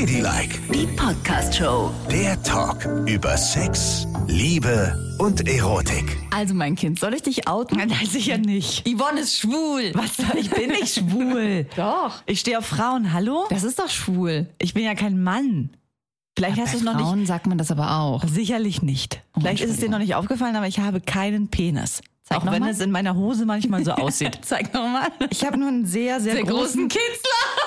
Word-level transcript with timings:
Ladylike, 0.00 0.58
Die 0.74 0.86
Podcast-Show. 0.88 1.90
der 2.10 2.42
Talk 2.42 2.84
über 3.06 3.34
Sex, 3.38 4.06
Liebe 4.26 4.94
und 5.18 5.48
Erotik. 5.48 6.18
Also 6.34 6.52
mein 6.52 6.74
Kind, 6.74 7.00
soll 7.00 7.14
ich 7.14 7.22
dich 7.22 7.48
outen? 7.48 7.78
Nein, 7.78 7.90
sicher 8.06 8.36
nicht. 8.36 8.86
Yvonne 8.86 9.20
ist 9.20 9.38
schwul. 9.38 9.92
Was? 9.94 10.10
Ich 10.38 10.50
bin 10.50 10.68
nicht 10.68 10.96
schwul. 10.96 11.64
Doch. 11.76 12.22
Ich 12.26 12.40
stehe 12.40 12.58
auf 12.58 12.66
Frauen. 12.66 13.14
Hallo? 13.14 13.46
Das 13.48 13.64
ist 13.64 13.78
doch 13.78 13.88
schwul. 13.88 14.50
Ich 14.58 14.74
bin 14.74 14.84
ja 14.84 14.94
kein 14.94 15.22
Mann. 15.22 15.70
Vielleicht 16.36 16.60
hast 16.60 16.74
du 16.74 16.76
es 16.76 16.84
noch 16.84 16.92
Frauen 17.00 17.20
nicht. 17.20 17.28
sagt 17.28 17.46
man 17.46 17.56
das 17.56 17.70
aber 17.70 17.98
auch. 17.98 18.22
Sicherlich 18.28 18.82
nicht. 18.82 19.22
Vielleicht 19.40 19.62
ist 19.64 19.70
es 19.70 19.76
dir 19.78 19.88
noch 19.88 19.98
nicht 19.98 20.14
aufgefallen, 20.14 20.56
aber 20.56 20.66
ich 20.68 20.78
habe 20.78 21.00
keinen 21.00 21.48
Penis. 21.48 22.02
Zeig 22.22 22.36
auch 22.40 22.44
noch 22.44 22.52
wenn 22.52 22.60
mal. 22.60 22.70
es 22.70 22.80
in 22.80 22.90
meiner 22.90 23.14
Hose 23.14 23.46
manchmal 23.46 23.82
so 23.82 23.92
aussieht. 23.94 24.40
Zeig 24.42 24.74
nochmal. 24.74 25.08
Ich 25.30 25.42
habe 25.46 25.56
nur 25.56 25.68
einen 25.68 25.86
sehr, 25.86 26.20
sehr, 26.20 26.34
Der 26.34 26.42
großen 26.44 26.86
großen. 26.86 26.88
Kitzler. 26.88 27.65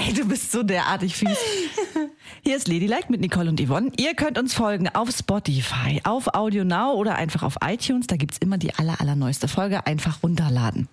Ey, 0.00 0.14
du 0.14 0.24
bist 0.26 0.50
so 0.50 0.62
derartig 0.62 1.14
fies. 1.14 1.38
Hier 2.42 2.56
ist 2.56 2.68
Ladylike 2.68 3.06
mit 3.10 3.20
Nicole 3.20 3.50
und 3.50 3.60
Yvonne. 3.60 3.92
Ihr 3.98 4.14
könnt 4.14 4.38
uns 4.38 4.54
folgen 4.54 4.88
auf 4.88 5.10
Spotify, 5.10 6.00
auf 6.04 6.34
Audio 6.34 6.64
Now 6.64 6.94
oder 6.94 7.16
einfach 7.16 7.42
auf 7.42 7.56
iTunes. 7.62 8.06
Da 8.06 8.16
gibt's 8.16 8.38
immer 8.38 8.56
die 8.56 8.74
aller, 8.74 8.98
allerneueste 9.00 9.46
Folge. 9.46 9.86
Einfach 9.86 10.22
runterladen. 10.22 10.88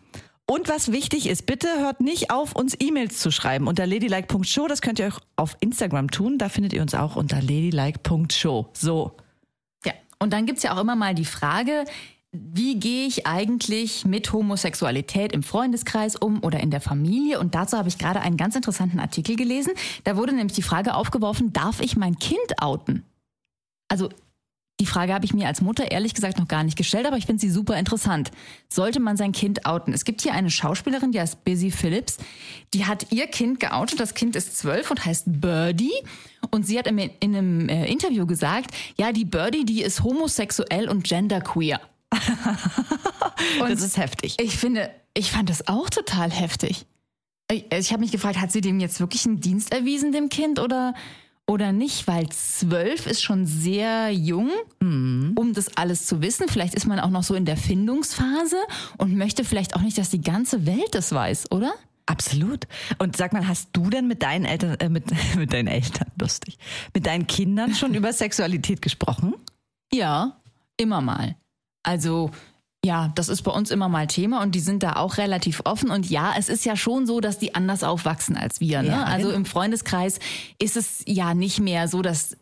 Und 0.45 0.67
was 0.67 0.91
wichtig 0.91 1.27
ist, 1.27 1.45
bitte 1.45 1.67
hört 1.79 2.01
nicht 2.01 2.31
auf, 2.31 2.53
uns 2.53 2.75
E-Mails 2.79 3.19
zu 3.19 3.31
schreiben 3.31 3.67
unter 3.67 3.87
ladylike.show. 3.87 4.67
Das 4.67 4.81
könnt 4.81 4.99
ihr 4.99 5.07
euch 5.07 5.19
auf 5.37 5.55
Instagram 5.61 6.11
tun. 6.11 6.37
Da 6.37 6.49
findet 6.49 6.73
ihr 6.73 6.81
uns 6.81 6.93
auch 6.93 7.15
unter 7.15 7.41
ladylike.show. 7.41 8.67
So. 8.73 9.15
Ja, 9.85 9.93
und 10.19 10.33
dann 10.33 10.45
gibt's 10.45 10.63
ja 10.63 10.75
auch 10.75 10.81
immer 10.81 10.97
mal 10.97 11.15
die 11.15 11.25
Frage, 11.25 11.85
wie 12.31 12.79
gehe 12.79 13.07
ich 13.07 13.25
eigentlich 13.25 14.05
mit 14.05 14.31
Homosexualität 14.33 15.31
im 15.31 15.43
Freundeskreis 15.43 16.15
um 16.15 16.43
oder 16.43 16.59
in 16.59 16.71
der 16.71 16.81
Familie? 16.81 17.39
Und 17.39 17.55
dazu 17.55 17.77
habe 17.77 17.89
ich 17.89 17.97
gerade 17.97 18.21
einen 18.21 18.37
ganz 18.37 18.55
interessanten 18.55 18.99
Artikel 18.99 19.35
gelesen. 19.35 19.73
Da 20.03 20.17
wurde 20.17 20.33
nämlich 20.33 20.55
die 20.55 20.61
Frage 20.61 20.95
aufgeworfen, 20.95 21.53
darf 21.53 21.79
ich 21.79 21.95
mein 21.95 22.19
Kind 22.19 22.61
outen? 22.61 23.05
Also 23.87 24.09
die 24.79 24.85
Frage 24.85 25.13
habe 25.13 25.25
ich 25.25 25.33
mir 25.33 25.47
als 25.47 25.61
Mutter 25.61 25.89
ehrlich 25.89 26.13
gesagt 26.13 26.37
noch 26.37 26.47
gar 26.47 26.63
nicht 26.63 26.77
gestellt, 26.77 27.07
aber 27.07 27.17
ich 27.17 27.25
finde 27.25 27.41
sie 27.41 27.49
super 27.49 27.79
interessant. 27.79 28.29
Sollte 28.69 28.99
man 28.99 29.17
sein 29.17 29.31
Kind 29.31 29.65
outen? 29.65 29.91
Es 29.91 30.05
gibt 30.05 30.21
hier 30.21 30.33
eine 30.33 30.51
Schauspielerin, 30.51 31.11
die 31.11 31.19
heißt 31.19 31.43
Busy 31.43 31.71
Phillips. 31.71 32.17
Die 32.75 32.85
hat 32.85 33.11
ihr 33.11 33.25
Kind 33.25 33.59
geoutet. 33.59 33.99
Das 33.99 34.13
Kind 34.13 34.35
ist 34.35 34.55
zwölf 34.55 34.91
und 34.91 35.03
heißt 35.03 35.41
Birdie. 35.41 35.93
Und 36.51 36.67
sie 36.67 36.77
hat 36.77 36.85
in 36.85 36.99
in 36.99 37.35
einem 37.35 37.69
äh, 37.69 37.89
Interview 37.89 38.27
gesagt, 38.27 38.69
ja, 38.97 39.11
die 39.11 39.25
Birdie, 39.25 39.65
die 39.65 39.81
ist 39.81 40.03
homosexuell 40.03 40.89
und 40.89 41.03
genderqueer. 41.03 41.79
Und 43.61 43.69
Das 43.69 43.81
ist 43.81 43.97
heftig. 43.97 44.37
ich 44.39 44.57
finde, 44.57 44.89
ich 45.13 45.31
fand 45.31 45.49
das 45.49 45.67
auch 45.67 45.89
total 45.89 46.31
heftig. 46.31 46.85
Ich, 47.51 47.65
ich 47.71 47.91
habe 47.91 48.01
mich 48.01 48.11
gefragt, 48.11 48.39
hat 48.39 48.51
sie 48.51 48.61
dem 48.61 48.79
jetzt 48.79 48.99
wirklich 48.99 49.25
einen 49.25 49.39
Dienst 49.39 49.71
erwiesen, 49.71 50.11
dem 50.11 50.29
Kind, 50.29 50.59
oder, 50.59 50.93
oder 51.47 51.71
nicht? 51.71 52.07
Weil 52.07 52.27
zwölf 52.29 53.07
ist 53.07 53.23
schon 53.23 53.45
sehr 53.45 54.11
jung, 54.11 54.51
um 54.81 55.53
das 55.53 55.77
alles 55.77 56.05
zu 56.05 56.21
wissen. 56.21 56.47
Vielleicht 56.49 56.75
ist 56.75 56.85
man 56.85 56.99
auch 56.99 57.09
noch 57.09 57.23
so 57.23 57.35
in 57.35 57.45
der 57.45 57.57
Findungsphase 57.57 58.57
und 58.97 59.15
möchte 59.15 59.43
vielleicht 59.43 59.75
auch 59.75 59.81
nicht, 59.81 59.97
dass 59.97 60.09
die 60.09 60.21
ganze 60.21 60.65
Welt 60.65 60.89
das 60.93 61.13
weiß, 61.13 61.51
oder? 61.51 61.73
Absolut. 62.05 62.67
Und 62.99 63.17
sag 63.17 63.33
mal, 63.33 63.47
hast 63.47 63.69
du 63.73 63.89
denn 63.89 64.07
mit 64.07 64.23
deinen 64.23 64.45
Eltern, 64.45 64.75
äh, 64.79 64.89
mit, 64.89 65.05
mit 65.35 65.53
deinen 65.53 65.67
Eltern, 65.67 66.07
lustig, 66.19 66.57
mit 66.93 67.05
deinen 67.05 67.27
Kindern 67.27 67.75
schon 67.75 67.93
über 67.93 68.11
Sexualität 68.13 68.81
gesprochen? 68.81 69.35
Ja, 69.93 70.41
immer 70.77 71.01
mal. 71.01 71.35
Also 71.87 72.31
ja, 72.85 73.11
das 73.15 73.27
ist 73.27 73.41
bei 73.41 73.51
uns 73.51 73.71
immer 73.71 73.89
mal 73.89 74.07
Thema 74.07 74.41
und 74.41 74.53
die 74.53 74.59
sind 74.59 74.83
da 74.83 74.97
auch 74.97 75.17
relativ 75.17 75.61
offen. 75.65 75.89
Und 75.89 76.09
ja, 76.09 76.35
es 76.37 76.47
ist 76.47 76.63
ja 76.65 76.75
schon 76.75 77.07
so, 77.07 77.19
dass 77.19 77.39
die 77.39 77.55
anders 77.55 77.83
aufwachsen 77.83 78.37
als 78.37 78.59
wir. 78.59 78.81
Ne? 78.81 78.89
Ja, 78.89 79.03
also 79.03 79.27
genau. 79.27 79.37
im 79.37 79.45
Freundeskreis 79.45 80.19
ist 80.59 80.77
es 80.77 81.03
ja 81.05 81.33
nicht 81.33 81.59
mehr 81.59 81.87
so, 81.87 82.01
dass 82.01 82.37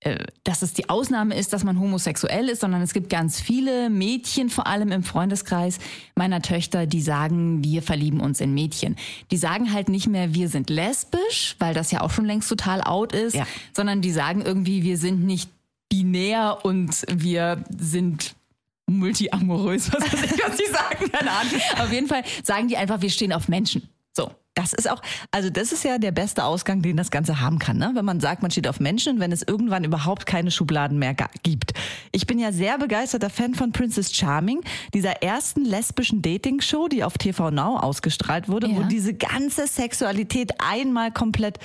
äh, 0.00 0.24
dass 0.44 0.62
es 0.62 0.74
die 0.74 0.88
Ausnahme 0.90 1.34
ist, 1.34 1.52
dass 1.52 1.64
man 1.64 1.80
homosexuell 1.80 2.48
ist, 2.50 2.60
sondern 2.60 2.82
es 2.82 2.92
gibt 2.92 3.10
ganz 3.10 3.40
viele 3.40 3.90
Mädchen, 3.90 4.48
vor 4.50 4.66
allem 4.66 4.92
im 4.92 5.02
Freundeskreis 5.02 5.78
meiner 6.14 6.42
Töchter, 6.42 6.86
die 6.86 7.00
sagen, 7.00 7.64
wir 7.64 7.82
verlieben 7.82 8.20
uns 8.20 8.40
in 8.40 8.54
Mädchen. 8.54 8.96
Die 9.30 9.38
sagen 9.38 9.72
halt 9.72 9.88
nicht 9.88 10.06
mehr, 10.06 10.34
wir 10.34 10.48
sind 10.48 10.68
lesbisch, 10.70 11.56
weil 11.58 11.74
das 11.74 11.90
ja 11.90 12.02
auch 12.02 12.10
schon 12.10 12.26
längst 12.26 12.48
total 12.48 12.82
out 12.82 13.12
ist, 13.12 13.34
Ja. 13.34 13.46
sondern 13.74 14.02
die 14.02 14.12
sagen 14.12 14.42
irgendwie, 14.42 14.82
wir 14.82 14.98
sind 14.98 15.24
nicht 15.24 15.50
binär 15.88 16.58
und 16.62 17.04
wir 17.10 17.64
sind 17.76 18.34
multiamorös, 18.86 19.92
was 19.92 20.02
weiß 20.12 20.22
ich, 20.32 20.42
was 20.46 20.56
die 20.56 20.70
sagen, 20.70 21.10
keine 21.12 21.30
Ahnung. 21.30 21.52
Auf 21.78 21.92
jeden 21.92 22.06
Fall 22.08 22.22
sagen 22.42 22.68
die 22.68 22.76
einfach, 22.76 23.00
wir 23.00 23.10
stehen 23.10 23.32
auf 23.32 23.48
Menschen. 23.48 23.88
So. 24.12 24.30
Das 24.56 24.72
ist 24.72 24.88
auch, 24.88 25.02
also 25.32 25.50
das 25.50 25.72
ist 25.72 25.82
ja 25.82 25.98
der 25.98 26.12
beste 26.12 26.44
Ausgang, 26.44 26.80
den 26.80 26.96
das 26.96 27.10
Ganze 27.10 27.40
haben 27.40 27.58
kann, 27.58 27.76
ne? 27.76 27.90
wenn 27.94 28.04
man 28.04 28.20
sagt, 28.20 28.40
man 28.40 28.52
steht 28.52 28.68
auf 28.68 28.78
Menschen 28.78 29.14
und 29.14 29.20
wenn 29.20 29.32
es 29.32 29.42
irgendwann 29.42 29.82
überhaupt 29.82 30.26
keine 30.26 30.52
Schubladen 30.52 30.96
mehr 31.00 31.16
gibt. 31.42 31.72
Ich 32.12 32.28
bin 32.28 32.38
ja 32.38 32.52
sehr 32.52 32.78
begeisterter 32.78 33.30
Fan 33.30 33.56
von 33.56 33.72
Princess 33.72 34.14
Charming, 34.14 34.60
dieser 34.94 35.24
ersten 35.24 35.64
lesbischen 35.64 36.22
Dating-Show, 36.22 36.86
die 36.86 37.02
auf 37.02 37.18
TV 37.18 37.50
Now 37.50 37.78
ausgestrahlt 37.78 38.48
wurde, 38.48 38.68
wo 38.76 38.82
Ja. 38.82 38.86
diese 38.86 39.12
ganze 39.14 39.66
Sexualität 39.66 40.52
einmal 40.60 41.10
komplett 41.10 41.58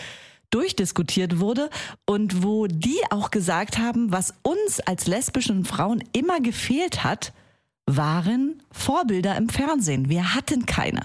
durchdiskutiert 0.50 1.40
wurde 1.40 1.70
und 2.06 2.44
wo 2.44 2.68
die 2.68 3.00
auch 3.10 3.32
gesagt 3.32 3.78
haben, 3.78 4.12
was 4.12 4.34
uns 4.42 4.80
als 4.82 5.08
lesbischen 5.08 5.66
Frauen 5.66 6.04
immer 6.14 6.40
gefehlt 6.40 7.04
hat, 7.04 7.34
waren 7.86 8.62
Vorbilder 8.72 9.36
im 9.36 9.50
Fernsehen. 9.50 10.10
Wir 10.10 10.36
hatten 10.36 10.66
keine. 10.66 11.02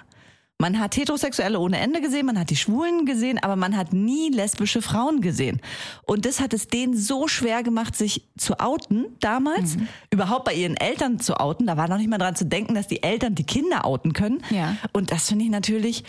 Man 0.58 0.78
hat 0.78 0.96
Heterosexuelle 0.96 1.58
ohne 1.58 1.78
Ende 1.78 2.00
gesehen, 2.00 2.26
man 2.26 2.38
hat 2.38 2.48
die 2.48 2.56
Schwulen 2.56 3.06
gesehen, 3.06 3.42
aber 3.42 3.56
man 3.56 3.76
hat 3.76 3.92
nie 3.92 4.30
lesbische 4.30 4.82
Frauen 4.82 5.20
gesehen. 5.20 5.60
Und 6.06 6.26
das 6.26 6.40
hat 6.40 6.54
es 6.54 6.68
denen 6.68 6.96
so 6.96 7.26
schwer 7.26 7.64
gemacht, 7.64 7.96
sich 7.96 8.28
zu 8.38 8.60
outen 8.60 9.06
damals, 9.18 9.76
überhaupt 10.10 10.44
bei 10.44 10.54
ihren 10.54 10.76
Eltern 10.76 11.18
zu 11.18 11.40
outen. 11.40 11.66
Da 11.66 11.76
war 11.76 11.88
noch 11.88 11.98
nicht 11.98 12.08
mal 12.08 12.18
dran 12.18 12.36
zu 12.36 12.46
denken, 12.46 12.74
dass 12.74 12.86
die 12.86 13.02
Eltern 13.02 13.34
die 13.34 13.44
Kinder 13.44 13.84
outen 13.84 14.12
können. 14.12 14.42
Ja. 14.50 14.76
Und 14.92 15.10
das 15.10 15.28
finde 15.28 15.44
ich 15.44 15.50
natürlich 15.50 16.04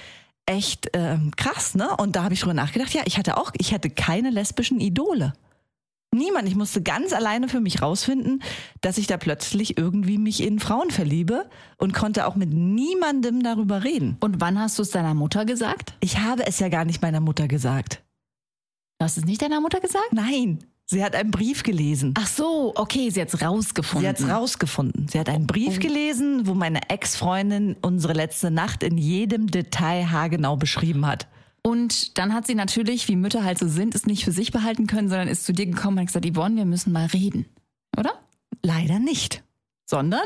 echt 0.45 0.89
ähm, 0.93 1.31
krass, 1.35 1.75
ne? 1.75 1.95
Und 1.97 2.15
da 2.15 2.23
habe 2.23 2.33
ich 2.33 2.41
drüber 2.41 2.53
nachgedacht, 2.53 2.93
ja, 2.93 3.01
ich 3.05 3.17
hatte 3.17 3.37
auch, 3.37 3.51
ich 3.57 3.73
hatte 3.73 3.89
keine 3.89 4.29
lesbischen 4.29 4.79
Idole. 4.79 5.33
Niemand. 6.15 6.47
Ich 6.47 6.55
musste 6.55 6.81
ganz 6.81 7.11
alleine 7.11 7.49
für 7.49 7.59
mich 7.59 7.81
rausfinden, 7.81 8.41
dass 8.79 8.97
ich 8.97 9.05
da 9.05 9.17
plötzlich 9.17 9.77
irgendwie 9.77 10.17
mich 10.17 10.41
in 10.41 10.59
Frauen 10.59 10.89
verliebe 10.89 11.49
und 11.77 11.93
konnte 11.93 12.25
auch 12.25 12.35
mit 12.35 12.53
niemandem 12.53 13.43
darüber 13.43 13.83
reden. 13.83 14.15
Und 14.21 14.39
wann 14.39 14.57
hast 14.57 14.79
du 14.79 14.83
es 14.83 14.91
deiner 14.91 15.13
Mutter 15.13 15.43
gesagt? 15.43 15.93
Ich 15.99 16.19
habe 16.19 16.47
es 16.47 16.59
ja 16.59 16.69
gar 16.69 16.85
nicht 16.85 17.01
meiner 17.01 17.19
Mutter 17.19 17.49
gesagt. 17.49 18.01
Du 18.97 19.03
hast 19.03 19.17
es 19.17 19.25
nicht 19.25 19.41
deiner 19.41 19.59
Mutter 19.59 19.81
gesagt? 19.81 20.13
Nein, 20.13 20.59
sie 20.85 21.03
hat 21.03 21.15
einen 21.15 21.31
Brief 21.31 21.63
gelesen. 21.63 22.13
Ach 22.17 22.27
so, 22.27 22.71
okay, 22.75 23.09
sie 23.09 23.21
hat's 23.21 23.41
rausgefunden. 23.41 24.01
Sie 24.03 24.07
hat 24.09 24.19
es 24.19 24.27
rausgefunden. 24.29 25.07
Sie 25.07 25.19
hat 25.19 25.29
einen 25.29 25.47
Brief 25.47 25.79
gelesen, 25.79 26.47
wo 26.47 26.53
meine 26.53 26.89
Ex-Freundin 26.89 27.75
unsere 27.81 28.13
letzte 28.13 28.51
Nacht 28.51 28.83
in 28.83 28.97
jedem 28.97 29.47
Detail 29.47 30.09
haargenau 30.11 30.55
beschrieben 30.57 31.05
hat. 31.05 31.27
Und 31.63 32.17
dann 32.19 32.33
hat 32.33 32.45
sie 32.45 32.53
natürlich, 32.55 33.07
wie 33.07 33.15
Mütter 33.15 33.43
halt 33.43 33.57
so 33.57 33.67
sind, 33.67 33.95
es 33.95 34.05
nicht 34.05 34.23
für 34.23 34.31
sich 34.31 34.51
behalten 34.51 34.85
können, 34.85 35.09
sondern 35.09 35.27
ist 35.27 35.45
zu 35.45 35.53
dir 35.53 35.65
gekommen 35.65 35.97
und 35.97 36.01
hat 36.01 36.07
gesagt, 36.07 36.25
Yvonne, 36.31 36.57
wir 36.57 36.65
müssen 36.65 36.91
mal 36.93 37.07
reden. 37.07 37.45
Oder? 37.97 38.11
Leider 38.61 38.99
nicht. 38.99 39.43
Sondern? 39.89 40.21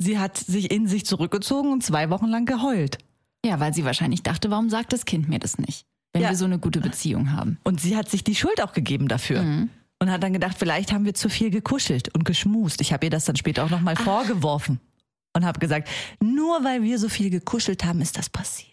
Sie 0.00 0.18
hat 0.18 0.38
sich 0.38 0.70
in 0.70 0.86
sich 0.86 1.04
zurückgezogen 1.04 1.72
und 1.72 1.82
zwei 1.84 2.08
Wochen 2.08 2.26
lang 2.26 2.46
geheult. 2.46 2.98
Ja, 3.44 3.60
weil 3.60 3.74
sie 3.74 3.84
wahrscheinlich 3.84 4.22
dachte, 4.22 4.50
warum 4.50 4.70
sagt 4.70 4.92
das 4.92 5.04
Kind 5.04 5.28
mir 5.28 5.38
das 5.38 5.58
nicht? 5.58 5.84
Wenn 6.12 6.22
Ja. 6.22 6.30
wir 6.30 6.36
so 6.36 6.46
eine 6.46 6.58
gute 6.58 6.80
Beziehung 6.80 7.32
haben. 7.32 7.58
Und 7.64 7.80
sie 7.80 7.94
hat 7.96 8.08
sich 8.08 8.24
die 8.24 8.34
Schuld 8.34 8.62
auch 8.62 8.72
gegeben 8.72 9.08
dafür. 9.08 9.68
Und 10.00 10.10
hat 10.10 10.22
dann 10.22 10.32
gedacht, 10.32 10.56
vielleicht 10.58 10.92
haben 10.92 11.04
wir 11.04 11.14
zu 11.14 11.28
viel 11.28 11.50
gekuschelt 11.50 12.14
und 12.14 12.24
geschmust. 12.24 12.80
Ich 12.80 12.92
habe 12.92 13.06
ihr 13.06 13.10
das 13.10 13.24
dann 13.24 13.36
später 13.36 13.64
auch 13.64 13.70
nochmal 13.70 13.96
vorgeworfen. 13.96 14.80
Und 15.34 15.44
habe 15.44 15.58
gesagt, 15.58 15.88
nur 16.20 16.62
weil 16.64 16.82
wir 16.82 16.98
so 16.98 17.08
viel 17.08 17.30
gekuschelt 17.30 17.84
haben, 17.84 18.00
ist 18.00 18.16
das 18.16 18.28
passiert. 18.30 18.68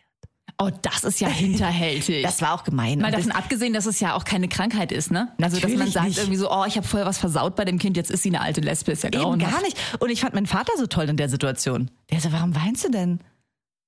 Oh, 0.58 0.70
das 0.84 1.04
ist 1.04 1.20
ja 1.20 1.28
hinterhältig. 1.30 2.24
Das 2.24 2.42
war 2.42 2.54
auch 2.54 2.64
gemein. 2.64 3.00
Mal 3.00 3.12
davon 3.12 3.30
das- 3.30 3.38
abgesehen, 3.38 3.74
dass 3.74 3.86
es 3.88 4.00
ja 4.00 4.14
auch 4.16 4.24
keine 4.24 4.48
Krankheit 4.48 4.92
ist, 4.92 5.12
ne? 5.12 5.34
Also, 5.42 5.60
dass 5.60 5.72
man 5.74 5.90
sagt 5.90 6.08
nicht. 6.08 6.18
irgendwie 6.20 6.38
so, 6.38 6.50
oh, 6.52 6.64
ich 6.66 6.78
habe 6.78 6.88
vorher 6.88 7.06
was 7.08 7.18
versaut 7.18 7.56
bei 7.56 7.66
dem 7.66 7.78
Kind, 7.80 7.98
jetzt 7.98 8.10
ist 8.12 8.24
sie 8.24 8.30
eine 8.30 8.42
alte 8.42 8.62
Lesbe, 8.62 8.92
ist 8.92 9.04
ja 9.04 9.10
Eben 9.10 9.40
gar 9.40 9.62
nicht. 9.64 9.78
Und 10.00 10.10
ich 10.12 10.22
fand 10.22 10.34
meinen 10.34 10.46
Vater 10.48 10.72
so 10.78 10.86
toll 10.88 11.10
in 11.10 11.18
der 11.18 11.28
Situation. 11.30 11.92
Der 12.12 12.22
so, 12.22 12.32
warum 12.32 12.56
weinst 12.56 12.86
du 12.86 12.90
denn? 12.90 13.20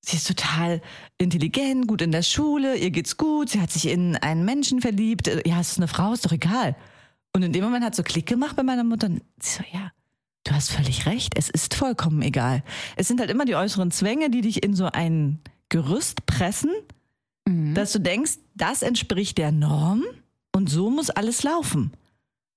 Sie 0.01 0.17
ist 0.17 0.27
total 0.27 0.81
intelligent, 1.17 1.88
gut 1.88 2.01
in 2.01 2.12
der 2.12 2.21
Schule, 2.23 2.75
ihr 2.77 2.91
geht's 2.91 3.15
gut, 3.17 3.50
sie 3.50 3.62
hat 3.62 3.71
sich 3.71 3.88
in 3.88 4.15
einen 4.17 4.44
Menschen 4.44 4.81
verliebt. 4.81 5.27
Ja, 5.45 5.59
es 5.59 5.71
ist 5.71 5.77
eine 5.77 5.88
Frau, 5.88 6.13
ist 6.13 6.25
doch 6.25 6.31
egal. 6.31 6.75
Und 7.38 7.44
in 7.44 7.54
dem 7.54 7.63
Moment 7.63 7.86
hat 7.86 7.94
so 7.94 8.01
Klick 8.01 8.25
gemacht 8.25 8.56
bei 8.56 8.63
meiner 8.63 8.84
Mutter. 8.84 9.06
Und 9.06 9.22
sie 9.39 9.57
so, 9.57 9.63
ja, 9.72 9.92
du 10.44 10.54
hast 10.54 10.72
völlig 10.72 11.06
recht, 11.06 11.38
es 11.38 11.51
ist 11.51 11.75
vollkommen 11.75 12.24
egal. 12.24 12.63
Es 12.95 13.07
sind 13.07 13.19
halt 13.19 13.30
immer 13.30 13.45
die 13.45 13.56
äußeren 13.56 13.92
Zwänge, 13.92 14.31
die 14.31 14.42
dich 14.42 14.63
in 14.63 14.74
so 14.74 14.86
ein 14.86 15.38
Gerüst 15.69 16.25
pressen, 16.25 16.72
dass 17.45 17.92
du 17.92 18.00
denkst, 18.00 18.39
das 18.56 18.81
entspricht 18.81 19.38
der 19.38 19.51
Norm 19.51 20.04
und 20.51 20.68
so 20.68 20.89
muss 20.89 21.12
alles 21.12 21.44
laufen. 21.44 21.92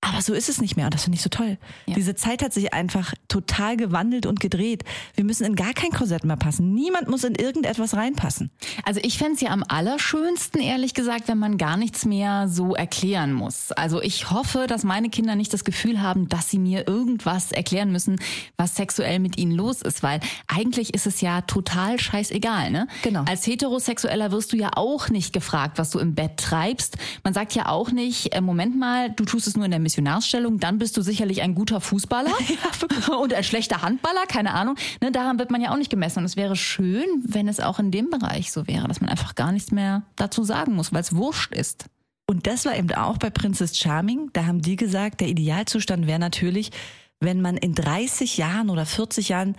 Aber 0.03 0.19
so 0.23 0.33
ist 0.33 0.49
es 0.49 0.59
nicht 0.59 0.75
mehr 0.75 0.85
und 0.85 0.95
das 0.95 1.03
finde 1.03 1.17
ich 1.17 1.21
so 1.21 1.29
toll. 1.29 1.59
Ja. 1.85 1.93
Diese 1.93 2.15
Zeit 2.15 2.41
hat 2.41 2.53
sich 2.53 2.73
einfach 2.73 3.13
total 3.27 3.77
gewandelt 3.77 4.25
und 4.25 4.39
gedreht. 4.39 4.83
Wir 5.15 5.23
müssen 5.23 5.45
in 5.45 5.55
gar 5.55 5.73
kein 5.73 5.91
Korsett 5.91 6.23
mehr 6.23 6.37
passen. 6.37 6.73
Niemand 6.73 7.07
muss 7.07 7.23
in 7.23 7.35
irgendetwas 7.35 7.95
reinpassen. 7.95 8.49
Also 8.83 8.99
ich 9.03 9.19
fände 9.19 9.33
es 9.33 9.41
ja 9.41 9.51
am 9.51 9.63
allerschönsten, 9.67 10.59
ehrlich 10.59 10.95
gesagt, 10.95 11.27
wenn 11.27 11.37
man 11.37 11.59
gar 11.59 11.77
nichts 11.77 12.03
mehr 12.05 12.47
so 12.47 12.73
erklären 12.73 13.31
muss. 13.31 13.71
Also 13.73 14.01
ich 14.01 14.31
hoffe, 14.31 14.65
dass 14.67 14.83
meine 14.83 15.09
Kinder 15.09 15.35
nicht 15.35 15.53
das 15.53 15.63
Gefühl 15.63 16.01
haben, 16.01 16.27
dass 16.29 16.49
sie 16.49 16.57
mir 16.57 16.87
irgendwas 16.87 17.51
erklären 17.51 17.91
müssen, 17.91 18.19
was 18.57 18.75
sexuell 18.75 19.19
mit 19.19 19.37
ihnen 19.37 19.51
los 19.51 19.83
ist, 19.83 20.01
weil 20.01 20.19
eigentlich 20.47 20.95
ist 20.95 21.05
es 21.05 21.21
ja 21.21 21.41
total 21.41 21.99
scheißegal, 21.99 22.71
ne? 22.71 22.87
Genau. 23.03 23.23
Als 23.27 23.45
Heterosexueller 23.45 24.31
wirst 24.31 24.51
du 24.51 24.57
ja 24.57 24.71
auch 24.75 25.09
nicht 25.09 25.31
gefragt, 25.31 25.77
was 25.77 25.91
du 25.91 25.99
im 25.99 26.15
Bett 26.15 26.37
treibst. 26.37 26.97
Man 27.23 27.35
sagt 27.35 27.53
ja 27.53 27.67
auch 27.67 27.91
nicht, 27.91 28.33
äh, 28.33 28.41
Moment 28.41 28.79
mal, 28.79 29.11
du 29.11 29.25
tust 29.25 29.45
es 29.45 29.55
nur 29.55 29.65
in 29.65 29.71
der 29.71 29.79
Missionarsstellung, 29.91 30.57
dann 30.57 30.77
bist 30.77 30.95
du 30.95 31.01
sicherlich 31.01 31.41
ein 31.41 31.53
guter 31.53 31.81
Fußballer 31.81 32.31
und 33.21 33.33
ein 33.33 33.43
schlechter 33.43 33.81
Handballer, 33.81 34.25
keine 34.25 34.53
Ahnung. 34.53 34.75
Ne, 35.01 35.11
daran 35.11 35.37
wird 35.37 35.51
man 35.51 35.61
ja 35.61 35.71
auch 35.71 35.77
nicht 35.77 35.89
gemessen. 35.89 36.19
Und 36.19 36.25
es 36.25 36.37
wäre 36.37 36.55
schön, 36.55 37.05
wenn 37.25 37.49
es 37.49 37.59
auch 37.59 37.77
in 37.77 37.91
dem 37.91 38.09
Bereich 38.09 38.51
so 38.51 38.67
wäre, 38.67 38.87
dass 38.87 39.01
man 39.01 39.09
einfach 39.09 39.35
gar 39.35 39.51
nichts 39.51 39.71
mehr 39.71 40.03
dazu 40.15 40.43
sagen 40.43 40.75
muss, 40.75 40.93
weil 40.93 41.01
es 41.01 41.15
wurscht 41.15 41.53
ist. 41.53 41.85
Und 42.25 42.47
das 42.47 42.65
war 42.65 42.77
eben 42.77 42.93
auch 42.93 43.17
bei 43.17 43.29
Princess 43.29 43.77
Charming. 43.77 44.29
Da 44.31 44.45
haben 44.45 44.61
die 44.61 44.77
gesagt, 44.77 45.19
der 45.19 45.27
Idealzustand 45.27 46.07
wäre 46.07 46.19
natürlich, 46.19 46.71
wenn 47.19 47.41
man 47.41 47.57
in 47.57 47.75
30 47.75 48.37
Jahren 48.37 48.69
oder 48.69 48.85
40 48.85 49.27
Jahren 49.27 49.55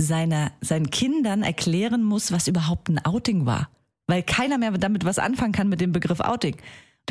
seiner, 0.00 0.52
seinen 0.62 0.90
Kindern 0.90 1.42
erklären 1.42 2.02
muss, 2.02 2.32
was 2.32 2.48
überhaupt 2.48 2.88
ein 2.88 3.04
Outing 3.04 3.44
war. 3.44 3.68
Weil 4.06 4.22
keiner 4.22 4.56
mehr 4.56 4.70
damit 4.72 5.04
was 5.04 5.18
anfangen 5.18 5.52
kann 5.52 5.68
mit 5.68 5.82
dem 5.82 5.92
Begriff 5.92 6.20
Outing. 6.20 6.56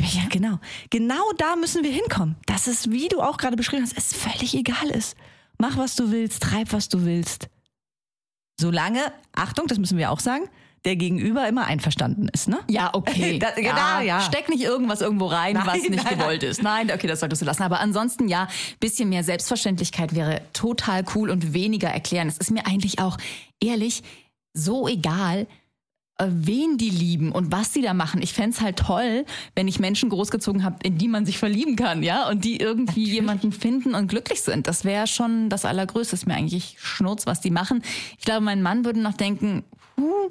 Ja, 0.00 0.22
genau. 0.30 0.58
Genau 0.90 1.22
da 1.38 1.56
müssen 1.56 1.82
wir 1.82 1.90
hinkommen. 1.90 2.36
Dass 2.46 2.66
es, 2.66 2.90
wie 2.90 3.08
du 3.08 3.20
auch 3.22 3.38
gerade 3.38 3.56
beschrieben 3.56 3.82
hast, 3.82 3.96
es 3.96 4.14
völlig 4.14 4.54
egal 4.54 4.90
ist. 4.90 5.16
Mach, 5.58 5.76
was 5.78 5.96
du 5.96 6.10
willst, 6.10 6.42
treib, 6.42 6.72
was 6.72 6.88
du 6.88 7.04
willst. 7.04 7.48
Solange, 8.60 9.12
Achtung, 9.34 9.66
das 9.66 9.78
müssen 9.78 9.98
wir 9.98 10.10
auch 10.10 10.20
sagen, 10.20 10.48
der 10.84 10.96
Gegenüber 10.96 11.48
immer 11.48 11.64
einverstanden 11.66 12.28
ist, 12.28 12.48
ne? 12.48 12.58
Ja, 12.68 12.90
okay. 12.94 13.38
Das- 13.40 13.54
genau, 13.56 14.00
ja. 14.00 14.20
Steck 14.20 14.48
nicht 14.48 14.62
irgendwas 14.62 15.00
irgendwo 15.00 15.26
rein, 15.26 15.54
Nein, 15.54 15.66
was 15.66 15.88
nicht 15.88 16.04
nein, 16.04 16.18
gewollt 16.18 16.42
ist. 16.42 16.62
Nein, 16.62 16.90
okay, 16.92 17.06
das 17.06 17.20
solltest 17.20 17.42
du 17.42 17.46
lassen. 17.46 17.62
Aber 17.62 17.80
ansonsten 17.80 18.28
ja, 18.28 18.48
bisschen 18.80 19.08
mehr 19.08 19.24
Selbstverständlichkeit 19.24 20.14
wäre 20.14 20.42
total 20.52 21.04
cool 21.14 21.30
und 21.30 21.52
weniger 21.52 21.88
erklären. 21.88 22.28
Es 22.28 22.38
ist 22.38 22.50
mir 22.50 22.66
eigentlich 22.66 22.98
auch 23.00 23.18
ehrlich 23.60 24.02
so 24.54 24.86
egal, 24.88 25.46
wen 26.18 26.78
die 26.78 26.90
lieben 26.90 27.30
und 27.32 27.52
was 27.52 27.74
sie 27.74 27.82
da 27.82 27.92
machen. 27.92 28.22
Ich 28.22 28.32
fänd's 28.32 28.60
halt 28.60 28.78
toll, 28.78 29.26
wenn 29.54 29.68
ich 29.68 29.78
Menschen 29.78 30.08
großgezogen 30.08 30.64
habe, 30.64 30.76
in 30.82 30.96
die 30.96 31.08
man 31.08 31.26
sich 31.26 31.38
verlieben 31.38 31.76
kann, 31.76 32.02
ja, 32.02 32.28
und 32.28 32.44
die 32.44 32.58
irgendwie 32.58 33.04
jemanden 33.04 33.52
finden 33.52 33.94
und 33.94 34.08
glücklich 34.08 34.40
sind. 34.40 34.66
Das 34.66 34.84
wäre 34.84 35.06
schon 35.06 35.50
das 35.50 35.64
Allergrößte. 35.64 36.14
Ist 36.14 36.26
mir 36.26 36.34
eigentlich 36.34 36.76
Schnurz, 36.80 37.26
was 37.26 37.40
die 37.40 37.50
machen. 37.50 37.82
Ich 38.18 38.24
glaube, 38.24 38.40
mein 38.40 38.62
Mann 38.62 38.84
würde 38.84 39.00
noch 39.00 39.14
denken, 39.14 39.64
huh. 39.98 40.30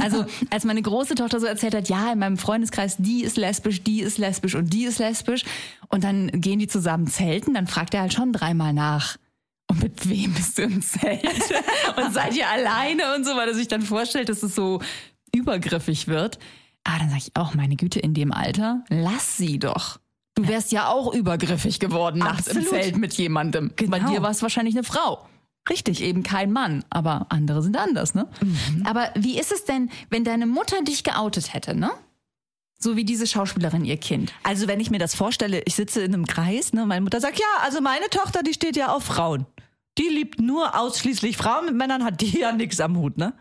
Also, 0.00 0.24
als 0.50 0.64
meine 0.64 0.80
große 0.80 1.14
Tochter 1.14 1.38
so 1.38 1.46
erzählt 1.46 1.74
hat, 1.74 1.88
ja, 1.90 2.12
in 2.12 2.18
meinem 2.18 2.38
Freundeskreis, 2.38 2.96
die 2.98 3.22
ist 3.22 3.36
lesbisch, 3.36 3.82
die 3.82 4.00
ist 4.00 4.16
lesbisch 4.16 4.54
und 4.54 4.72
die 4.72 4.84
ist 4.84 4.98
lesbisch. 4.98 5.44
Und 5.88 6.02
dann 6.04 6.28
gehen 6.32 6.58
die 6.58 6.68
zusammen 6.68 7.06
zelten, 7.06 7.52
dann 7.52 7.66
fragt 7.66 7.92
er 7.92 8.00
halt 8.00 8.14
schon 8.14 8.32
dreimal 8.32 8.72
nach. 8.72 9.16
Und 9.68 9.82
mit 9.82 10.08
wem 10.08 10.32
bist 10.32 10.56
du 10.56 10.62
im 10.62 10.80
Zelt? 10.80 11.22
und 11.96 12.14
seid 12.14 12.34
ihr 12.36 12.48
alleine 12.48 13.14
und 13.16 13.26
so, 13.26 13.36
weil 13.36 13.48
er 13.48 13.54
sich 13.54 13.68
dann 13.68 13.82
vorstellt, 13.82 14.28
dass 14.28 14.42
es 14.42 14.54
so 14.54 14.80
übergriffig 15.46 16.08
wird. 16.08 16.38
Ah, 16.84 16.98
dann 16.98 17.08
sage 17.08 17.22
ich 17.26 17.36
auch, 17.36 17.54
meine 17.54 17.76
Güte, 17.76 17.98
in 18.00 18.14
dem 18.14 18.32
Alter, 18.32 18.84
lass 18.88 19.36
sie 19.36 19.58
doch. 19.58 19.98
Du 20.34 20.46
wärst 20.48 20.70
ja 20.72 20.88
auch 20.88 21.12
übergriffig 21.14 21.80
geworden 21.80 22.18
nachts 22.18 22.48
im. 22.48 22.64
Zelt 22.66 22.96
mit 22.96 23.14
jemandem. 23.14 23.72
Bei 23.88 23.98
Genau. 23.98 24.10
dir 24.10 24.22
war 24.22 24.30
es 24.30 24.42
wahrscheinlich 24.42 24.74
eine 24.74 24.84
Frau. 24.84 25.26
Richtig. 25.68 26.02
Eben 26.02 26.22
kein 26.22 26.52
Mann, 26.52 26.84
aber 26.90 27.26
andere 27.30 27.62
sind 27.62 27.76
anders, 27.76 28.14
ne? 28.14 28.28
Aber 28.84 29.08
wie 29.16 29.38
ist 29.38 29.50
es 29.50 29.64
denn, 29.64 29.90
wenn 30.10 30.22
deine 30.24 30.46
Mutter 30.46 30.82
dich 30.82 31.02
geoutet 31.04 31.54
hätte, 31.54 31.74
ne? 31.74 31.90
So 32.78 32.94
wie 32.96 33.04
diese 33.04 33.26
Schauspielerin 33.26 33.84
ihr 33.86 33.96
Kind. 33.96 34.32
Also 34.42 34.68
wenn 34.68 34.78
ich 34.80 34.90
mir 34.90 34.98
das 34.98 35.14
vorstelle, 35.14 35.62
ich 35.64 35.74
sitze 35.74 36.02
in 36.02 36.12
einem 36.12 36.26
Kreis, 36.26 36.72
ne, 36.74 36.84
meine 36.86 37.00
Mutter 37.00 37.20
sagt, 37.20 37.38
ja, 37.38 37.46
also 37.64 37.80
meine 37.80 38.08
Tochter, 38.10 38.42
die 38.42 38.52
steht 38.52 38.76
ja 38.76 38.92
auf 38.94 39.04
Frauen. 39.04 39.46
Die 39.98 40.08
liebt 40.08 40.38
nur 40.40 40.78
ausschließlich 40.78 41.38
Frauen, 41.38 41.64
mit 41.64 41.74
Männern 41.74 42.04
hat 42.04 42.20
die 42.20 42.38
ja 42.38 42.52
nichts 42.52 42.78
am 42.80 42.96
Hut, 42.98 43.16
ne? 43.16 43.32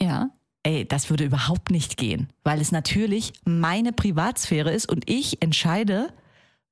Ja. 0.00 0.30
Ey, 0.76 0.86
das 0.86 1.08
würde 1.08 1.24
überhaupt 1.24 1.70
nicht 1.70 1.96
gehen, 1.96 2.28
weil 2.44 2.60
es 2.60 2.70
natürlich 2.70 3.32
meine 3.46 3.92
Privatsphäre 3.92 4.70
ist 4.70 4.86
und 4.86 5.08
ich 5.08 5.40
entscheide, 5.40 6.12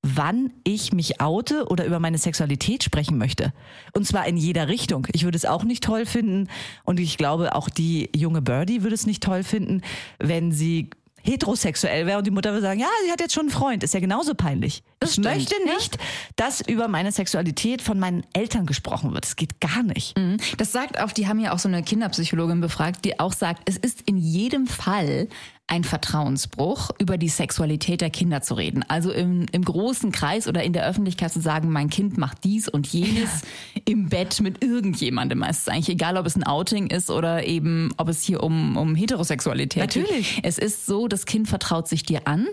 wann 0.02 0.52
ich 0.62 0.92
mich 0.92 1.22
oute 1.22 1.68
oder 1.68 1.86
über 1.86 2.00
meine 2.00 2.18
Sexualität 2.18 2.84
sprechen 2.84 3.16
möchte. 3.16 3.54
Und 3.94 4.06
zwar 4.06 4.26
in 4.26 4.36
jeder 4.36 4.68
Richtung. 4.68 5.06
Ich 5.12 5.24
würde 5.24 5.36
es 5.38 5.46
auch 5.46 5.64
nicht 5.64 5.82
toll 5.82 6.04
finden 6.04 6.48
und 6.84 7.00
ich 7.00 7.16
glaube 7.16 7.54
auch 7.54 7.70
die 7.70 8.10
junge 8.14 8.42
Birdie 8.42 8.82
würde 8.82 8.94
es 8.94 9.06
nicht 9.06 9.22
toll 9.22 9.42
finden, 9.42 9.80
wenn 10.18 10.52
sie 10.52 10.90
heterosexuell 11.24 12.06
wäre 12.06 12.18
und 12.18 12.26
die 12.26 12.30
Mutter 12.30 12.50
würde 12.50 12.62
sagen, 12.62 12.80
ja, 12.80 12.86
sie 13.04 13.10
hat 13.10 13.20
jetzt 13.20 13.34
schon 13.34 13.44
einen 13.44 13.50
Freund, 13.50 13.82
ist 13.82 13.94
ja 13.94 14.00
genauso 14.00 14.34
peinlich. 14.34 14.82
Das 15.00 15.10
ich 15.10 15.14
stimmt, 15.14 15.34
möchte 15.34 15.56
ja. 15.66 15.74
nicht, 15.74 15.98
dass 16.36 16.60
über 16.60 16.86
meine 16.86 17.12
Sexualität 17.12 17.82
von 17.82 17.98
meinen 17.98 18.24
Eltern 18.34 18.66
gesprochen 18.66 19.12
wird. 19.12 19.24
Das 19.24 19.36
geht 19.36 19.60
gar 19.60 19.82
nicht. 19.82 20.16
Mhm. 20.18 20.36
Das 20.58 20.72
sagt 20.72 21.00
auch, 21.00 21.12
die 21.12 21.26
haben 21.26 21.40
ja 21.40 21.52
auch 21.52 21.58
so 21.58 21.68
eine 21.68 21.82
Kinderpsychologin 21.82 22.60
befragt, 22.60 23.04
die 23.04 23.18
auch 23.18 23.32
sagt, 23.32 23.62
es 23.68 23.76
ist 23.76 24.02
in 24.02 24.18
jedem 24.18 24.66
Fall 24.66 25.28
ein 25.66 25.82
Vertrauensbruch, 25.82 26.90
über 26.98 27.16
die 27.16 27.28
Sexualität 27.28 28.00
der 28.02 28.10
Kinder 28.10 28.42
zu 28.42 28.54
reden. 28.54 28.84
Also 28.86 29.10
im, 29.10 29.46
im 29.50 29.64
großen 29.64 30.12
Kreis 30.12 30.46
oder 30.46 30.62
in 30.62 30.74
der 30.74 30.86
Öffentlichkeit 30.86 31.32
zu 31.32 31.40
sagen, 31.40 31.70
mein 31.70 31.88
Kind 31.88 32.18
macht 32.18 32.44
dies 32.44 32.68
und 32.68 32.86
jenes 32.86 33.42
im 33.84 34.08
Bett 34.08 34.40
mit 34.40 34.62
irgendjemandem. 34.62 35.42
Es 35.42 35.60
ist 35.60 35.70
eigentlich 35.70 35.88
egal, 35.88 36.16
ob 36.18 36.26
es 36.26 36.36
ein 36.36 36.44
Outing 36.44 36.88
ist 36.88 37.10
oder 37.10 37.46
eben, 37.46 37.92
ob 37.96 38.08
es 38.08 38.22
hier 38.22 38.42
um, 38.42 38.76
um 38.76 38.94
Heterosexualität 38.94 39.82
Natürlich. 39.82 40.36
geht. 40.36 40.44
Es 40.44 40.58
ist 40.58 40.86
so, 40.86 41.08
das 41.08 41.24
Kind 41.24 41.48
vertraut 41.48 41.88
sich 41.88 42.02
dir 42.02 42.26
an 42.26 42.46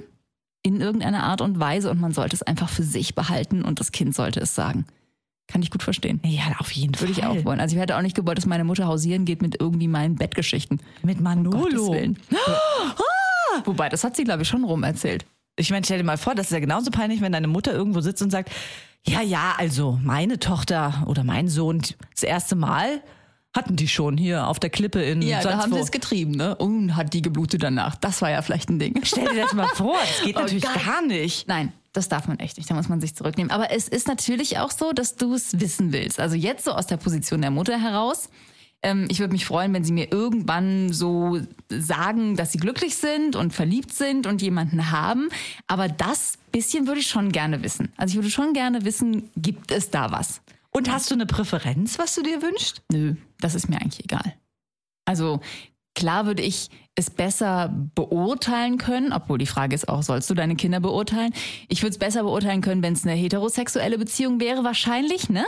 in 0.64 0.80
irgendeiner 0.80 1.24
Art 1.24 1.42
und 1.42 1.60
Weise 1.60 1.92
und 1.92 2.00
man 2.00 2.14
sollte 2.14 2.36
es 2.36 2.44
einfach 2.44 2.70
für 2.70 2.84
sich 2.84 3.14
behalten 3.16 3.64
und 3.64 3.80
das 3.80 3.92
Kind 3.92 4.16
sollte 4.16 4.40
es 4.40 4.56
sagen. 4.56 4.86
Kann 5.52 5.62
ich 5.62 5.70
gut 5.70 5.84
verstehen. 5.84 6.22
Ja, 6.24 6.44
auf 6.60 6.72
jeden 6.72 6.94
Fall. 6.94 7.10
Würde 7.10 7.20
ich 7.20 7.26
auch 7.26 7.46
wollen. 7.46 7.60
Also 7.60 7.76
ich 7.76 7.82
hätte 7.82 7.98
auch 7.98 8.02
nicht 8.02 8.16
gewollt, 8.16 8.38
dass 8.38 8.46
meine 8.46 8.64
Mutter 8.64 8.88
hausieren 8.88 9.26
geht 9.26 9.42
mit 9.42 9.60
irgendwie 9.60 9.88
meinen 9.88 10.16
Bettgeschichten. 10.16 10.80
Mit 11.04 11.20
Manolo. 11.20 11.92
Willen. 11.94 12.18
Wobei, 13.66 13.90
das 13.90 14.04
hat 14.04 14.16
sie, 14.16 14.24
glaube 14.24 14.44
ich, 14.44 14.48
schon 14.48 14.64
rum 14.64 14.84
erzählt. 14.84 15.26
Ich 15.58 15.70
meine, 15.70 15.84
stell 15.84 15.98
dir 15.98 16.06
mal 16.06 16.18
vor, 16.18 16.36
das 16.36 16.48
ist 16.48 16.54
ja 16.54 16.60
genauso 16.60 16.90
peinlich, 16.90 17.20
wenn 17.20 17.34
deine 17.34 17.48
Mutter 17.48 17.74
irgendwo 17.74 18.00
sitzt 18.00 18.22
und 18.22 18.30
sagt, 18.30 18.50
ja, 19.06 19.22
ja, 19.22 19.56
also 19.58 20.00
meine 20.02 20.40
Tochter 20.40 21.04
oder 21.08 21.24
mein 21.24 21.50
Sohn, 21.50 21.82
das 22.14 22.24
erste 22.24 22.56
Mal 22.56 23.02
hatten 23.54 23.76
die 23.76 23.90
schon 23.90 24.18
hier 24.18 24.48
auf 24.48 24.60
der 24.60 24.70
Klippe 24.70 25.02
in 25.02 25.22
Ja, 25.22 25.42
da 25.42 25.58
haben 25.58 25.74
sie 25.74 25.80
es 25.80 25.92
getrieben, 25.92 26.32
ne? 26.32 26.56
Und 26.56 26.96
hat 26.96 27.14
die 27.14 27.22
geblutet 27.22 27.62
danach. 27.64 27.96
Das 27.96 28.22
war 28.22 28.30
ja 28.30 28.42
vielleicht 28.42 28.70
ein 28.70 28.80
Ding. 28.80 29.02
Stell 29.04 29.28
dir 29.28 29.42
das 29.44 29.54
mal 29.54 29.68
vor, 29.68 29.98
das 30.00 30.26
geht 30.26 30.36
Oh 30.38 30.42
natürlich 30.42 30.64
gar 30.64 31.02
nicht. 31.06 31.50
Nein, 31.50 31.74
das 31.94 32.10
darf 32.10 32.28
man 32.28 32.40
echt 32.40 32.58
nicht. 32.58 32.70
Da 32.70 32.76
muss 32.76 32.90
man 32.90 33.02
sich 33.02 33.16
zurücknehmen. 33.16 33.52
Aber 33.52 33.72
es 33.72 33.88
ist 33.88 34.08
natürlich 34.08 34.60
auch 34.60 34.72
so, 34.72 34.94
dass 34.94 35.16
du 35.16 35.34
es 35.34 35.60
wissen 35.60 35.92
willst. 35.92 36.20
Also 36.20 36.36
jetzt 36.36 36.66
so 36.66 36.72
aus 36.72 36.88
der 36.88 36.98
Position 36.98 37.42
der 37.42 37.52
Mutter 37.52 37.80
heraus. 37.80 38.30
Ähm, 38.84 39.08
ich 39.10 39.20
würde 39.20 39.34
mich 39.34 39.46
freuen, 39.46 39.74
wenn 39.74 39.84
sie 39.84 39.92
mir 39.92 40.12
irgendwann 40.12 40.92
so 40.94 41.40
sagen, 41.70 42.36
dass 42.36 42.52
sie 42.52 42.58
glücklich 42.58 42.96
sind 42.96 43.36
und 43.36 43.54
verliebt 43.54 43.94
sind 43.94 44.26
und 44.26 44.42
jemanden 44.42 44.92
haben. 44.92 45.30
Aber 45.68 45.88
das 45.88 46.38
bisschen 46.52 46.88
würde 46.88 47.02
ich 47.02 47.08
schon 47.08 47.32
gerne 47.32 47.64
wissen. 47.64 47.92
Also 47.98 48.14
ich 48.14 48.16
würde 48.18 48.32
schon 48.32 48.54
gerne 48.54 48.86
wissen, 48.86 49.30
gibt 49.36 49.72
es 49.72 49.90
da 49.90 50.12
was? 50.12 50.42
Und 50.72 50.90
hast 50.90 51.12
du 51.12 51.16
eine 51.16 51.26
Präferenz, 51.26 52.00
was 52.00 52.16
du 52.16 52.24
dir 52.24 52.42
wünschst? 52.42 52.82
Nö, 52.92 53.16
das 53.40 53.56
ist 53.56 53.70
mir 53.70 53.80
eigentlich 53.82 54.04
egal. 54.06 54.36
Also 55.06 55.42
klar 55.96 56.26
würde 56.26 56.42
ich 56.42 56.70
es 56.96 57.10
besser 57.10 57.74
beurteilen 57.96 58.78
können, 58.78 59.14
obwohl 59.14 59.38
die 59.38 59.46
Frage 59.46 59.76
ist 59.76 59.88
auch, 59.88 60.04
sollst 60.04 60.30
du 60.30 60.34
deine 60.34 60.56
Kinder 60.56 60.80
beurteilen? 60.80 61.34
Ich 61.70 61.82
würde 61.82 61.92
es 61.92 62.00
besser 62.00 62.24
beurteilen 62.24 62.62
können, 62.62 62.84
wenn 62.84 62.94
es 62.94 63.04
eine 63.04 63.14
heterosexuelle 63.14 63.98
Beziehung 63.98 64.40
wäre, 64.40 64.64
wahrscheinlich, 64.64 65.30
ne? 65.30 65.46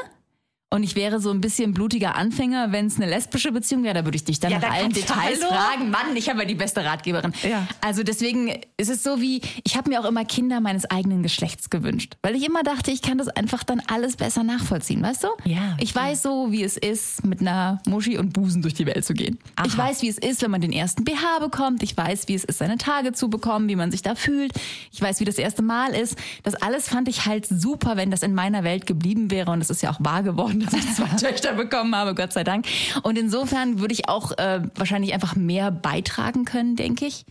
Und 0.74 0.82
ich 0.84 0.96
wäre 0.96 1.20
so 1.20 1.30
ein 1.30 1.40
bisschen 1.40 1.74
blutiger 1.74 2.16
Anfänger, 2.16 2.72
wenn 2.72 2.88
es 2.88 2.96
eine 2.96 3.08
lesbische 3.08 3.52
Beziehung 3.52 3.84
wäre, 3.84 3.94
da 3.94 4.06
würde 4.06 4.16
ich 4.16 4.24
dich 4.24 4.40
dann 4.40 4.52
Ja, 4.52 4.58
nach 4.58 4.70
dann 4.70 4.74
allen 4.76 4.92
Details 4.92 5.40
Hallo? 5.44 5.54
fragen. 5.54 5.92
Mann, 5.92 6.16
ich 6.16 6.30
habe 6.30 6.40
ja 6.40 6.46
die 6.46 6.56
beste 6.56 6.84
Ratgeberin. 6.84 7.32
Ja. 7.48 7.68
Also 7.82 8.02
deswegen 8.02 8.50
ist 8.78 8.90
es 8.90 9.04
so 9.04 9.22
wie, 9.22 9.42
ich 9.64 9.78
habe 9.78 9.90
mir 9.92 10.00
auch 10.02 10.06
immer 10.06 10.26
Kinder 10.26 10.62
meines 10.62 10.86
eigenen 10.90 11.22
Geschlechts 11.22 11.70
gewünscht, 11.70 12.18
weil 12.24 12.36
ich 12.36 12.44
immer 12.44 12.64
dachte, 12.64 12.90
ich 12.90 13.04
kann 13.04 13.20
das 13.20 13.28
einfach 13.28 13.64
dann 13.64 13.82
alles 13.86 14.16
besser 14.16 14.44
nachvollziehen, 14.44 15.02
weißt 15.04 15.26
du? 15.26 15.28
Ja, 15.46 15.78
Ich 15.80 15.94
weiß 15.94 16.24
so, 16.24 16.52
wie 16.52 16.64
es 16.64 16.78
ist, 16.78 17.24
mit 17.24 17.40
einer 17.42 17.80
Muschi 17.88 18.18
und 18.18 18.34
Busen 18.34 18.64
durch 18.64 18.74
die 18.74 18.88
Welt 18.88 19.06
zu 19.06 19.14
gehen. 19.14 19.38
Aha. 19.56 19.68
Ich 19.68 19.78
weiß, 19.78 20.02
wie 20.02 20.08
es 20.10 20.18
ist, 20.18 20.42
wenn 20.42 20.50
man 20.50 20.62
den 20.62 20.72
ersten 20.72 21.04
BH 21.04 21.38
bekommt. 21.40 21.84
Ich 21.84 21.96
weiß, 21.96 22.28
wie 22.28 22.34
es 22.34 22.44
ist, 22.44 22.58
seine 22.58 22.80
Tage 22.80 23.12
zu 23.12 23.30
bekommen, 23.30 23.68
wie 23.70 23.76
man 23.76 23.92
sich 23.92 24.02
da 24.02 24.16
fühlt. 24.16 24.54
Ich 24.92 25.00
weiß, 25.00 25.20
wie 25.20 25.26
das 25.26 25.38
erste 25.38 25.62
Mal 25.62 25.90
ist. 25.94 26.18
Das 26.42 26.56
alles 26.56 26.90
fand 26.90 27.08
ich 27.10 27.28
halt 27.28 27.46
super, 27.46 27.96
wenn 27.96 28.10
das 28.10 28.24
in 28.24 28.34
meiner 28.34 28.64
Welt 28.64 28.88
geblieben 28.88 29.30
wäre. 29.30 29.52
Und 29.52 29.62
es 29.62 29.70
ist 29.70 29.84
ja 29.84 29.92
auch 29.92 30.00
wahr 30.00 30.24
geworden, 30.24 30.63
dass 30.72 30.76
ich 30.76 30.94
zwei 30.94 31.08
Töchter 31.30 31.54
bekommen 31.54 31.96
habe, 31.96 32.16
Gott 32.16 32.34
sei 32.34 32.44
Dank. 32.44 32.66
Und 33.04 33.18
insofern 33.18 33.80
würde 33.80 33.94
ich 33.94 34.10
auch 34.10 34.32
äh, 34.38 34.62
wahrscheinlich 34.76 35.14
einfach 35.14 35.36
mehr 35.36 35.72
beitragen 35.72 36.46
können, 36.46 36.76
denke 36.76 37.06
ich, 37.06 37.26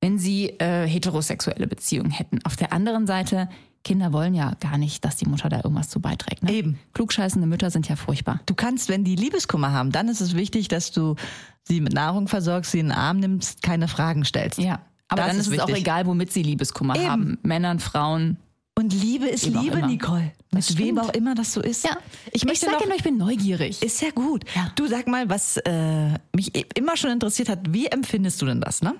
wenn 0.00 0.18
sie 0.18 0.50
äh, 0.58 0.86
heterosexuelle 0.86 1.66
Beziehungen 1.66 2.10
hätten. 2.10 2.40
Auf 2.44 2.56
der 2.56 2.72
anderen 2.72 3.06
Seite 3.06 3.48
Kinder 3.84 4.12
wollen 4.12 4.34
ja 4.34 4.52
gar 4.60 4.78
nicht, 4.78 5.04
dass 5.04 5.16
die 5.16 5.26
Mutter 5.26 5.48
da 5.48 5.56
irgendwas 5.56 5.88
zu 5.88 6.00
beiträgt. 6.00 6.42
Ne? 6.42 6.52
Eben. 6.52 6.78
Klugscheißende 6.94 7.46
Mütter 7.46 7.70
sind 7.70 7.88
ja 7.88 7.96
furchtbar. 7.96 8.40
Du 8.46 8.54
kannst, 8.54 8.88
wenn 8.88 9.04
die 9.04 9.16
Liebeskummer 9.16 9.72
haben, 9.72 9.90
dann 9.90 10.08
ist 10.08 10.20
es 10.20 10.36
wichtig, 10.36 10.68
dass 10.68 10.92
du 10.92 11.16
sie 11.64 11.80
mit 11.80 11.92
Nahrung 11.92 12.28
versorgst, 12.28 12.72
sie 12.72 12.78
in 12.78 12.86
den 12.86 12.96
Arm 12.96 13.18
nimmst, 13.18 13.62
keine 13.62 13.88
Fragen 13.88 14.24
stellst. 14.24 14.58
Ja. 14.58 14.80
Aber 15.08 15.22
Das 15.22 15.30
dann 15.30 15.40
ist, 15.40 15.46
ist 15.48 15.52
es 15.54 15.60
auch 15.60 15.68
egal, 15.68 16.06
womit 16.06 16.32
sie 16.32 16.42
Liebeskummer 16.42 16.96
Eben. 16.96 17.06
haben. 17.08 17.38
Männern, 17.42 17.80
Frauen. 17.80 18.38
Und 18.78 18.92
Liebe 18.94 19.26
ist 19.28 19.46
Wem 19.46 19.56
auch 19.58 19.62
Liebe. 19.62 19.86
Nicole. 19.86 20.32
Das 20.50 20.70
Mit 20.70 20.78
wem 20.78 20.84
stimmt. 20.96 21.00
auch 21.00 21.14
immer 21.14 21.34
das 21.34 21.52
so 21.52 21.60
ist. 21.60 21.84
Ja. 21.84 21.96
Ich 22.32 22.44
möchte 22.44 22.66
sag 22.66 22.80
noch, 22.80 22.86
nur, 22.86 22.96
ich 22.96 23.02
bin 23.02 23.16
neugierig. 23.18 23.82
ist 23.82 24.00
ja 24.00 24.10
gut. 24.10 24.44
Ja. 24.54 24.72
Du 24.76 24.86
sag 24.86 25.06
mal, 25.08 25.28
was 25.28 25.58
äh, 25.58 26.14
mich 26.34 26.52
immer 26.76 26.96
schon 26.96 27.10
interessiert 27.10 27.48
hat, 27.48 27.60
wie 27.68 27.86
empfindest 27.86 28.40
du 28.40 28.46
denn 28.46 28.60
das, 28.60 28.80
ne? 28.82 28.94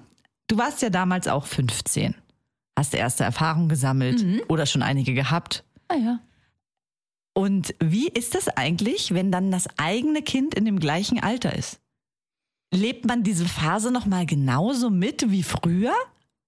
Du 0.49 0.59
warst 0.59 0.83
ja 0.83 0.91
damals 0.91 1.26
auch 1.29 1.47
15. 1.47 2.14
Hast 2.79 2.95
erste 2.95 3.25
Erfahrungen 3.25 3.69
gesammelt 3.69 4.23
Mhm. 4.23 4.43
oder 4.49 4.67
schon 4.67 4.83
einige 4.83 5.14
gehabt. 5.14 5.64
ah, 5.88 5.97
ja. 5.97 6.21
Und 7.35 7.75
wie 7.81 8.09
ist 8.09 8.35
das 8.35 8.49
eigentlich, 8.49 9.14
wenn 9.14 9.33
dann 9.33 9.50
das 9.50 9.67
eigene 9.79 10.21
Kind 10.21 10.55
in 10.55 10.67
dem 10.67 10.79
gleichen 10.79 11.19
Alter 11.23 11.57
ist? 11.57 11.81
Lebt 12.75 13.07
man 13.07 13.23
diese 13.23 13.47
Phase 13.49 13.91
noch 13.91 14.05
mal 14.05 14.26
genauso 14.26 14.91
mit 14.91 15.31
wie 15.31 15.43
früher? 15.43 15.95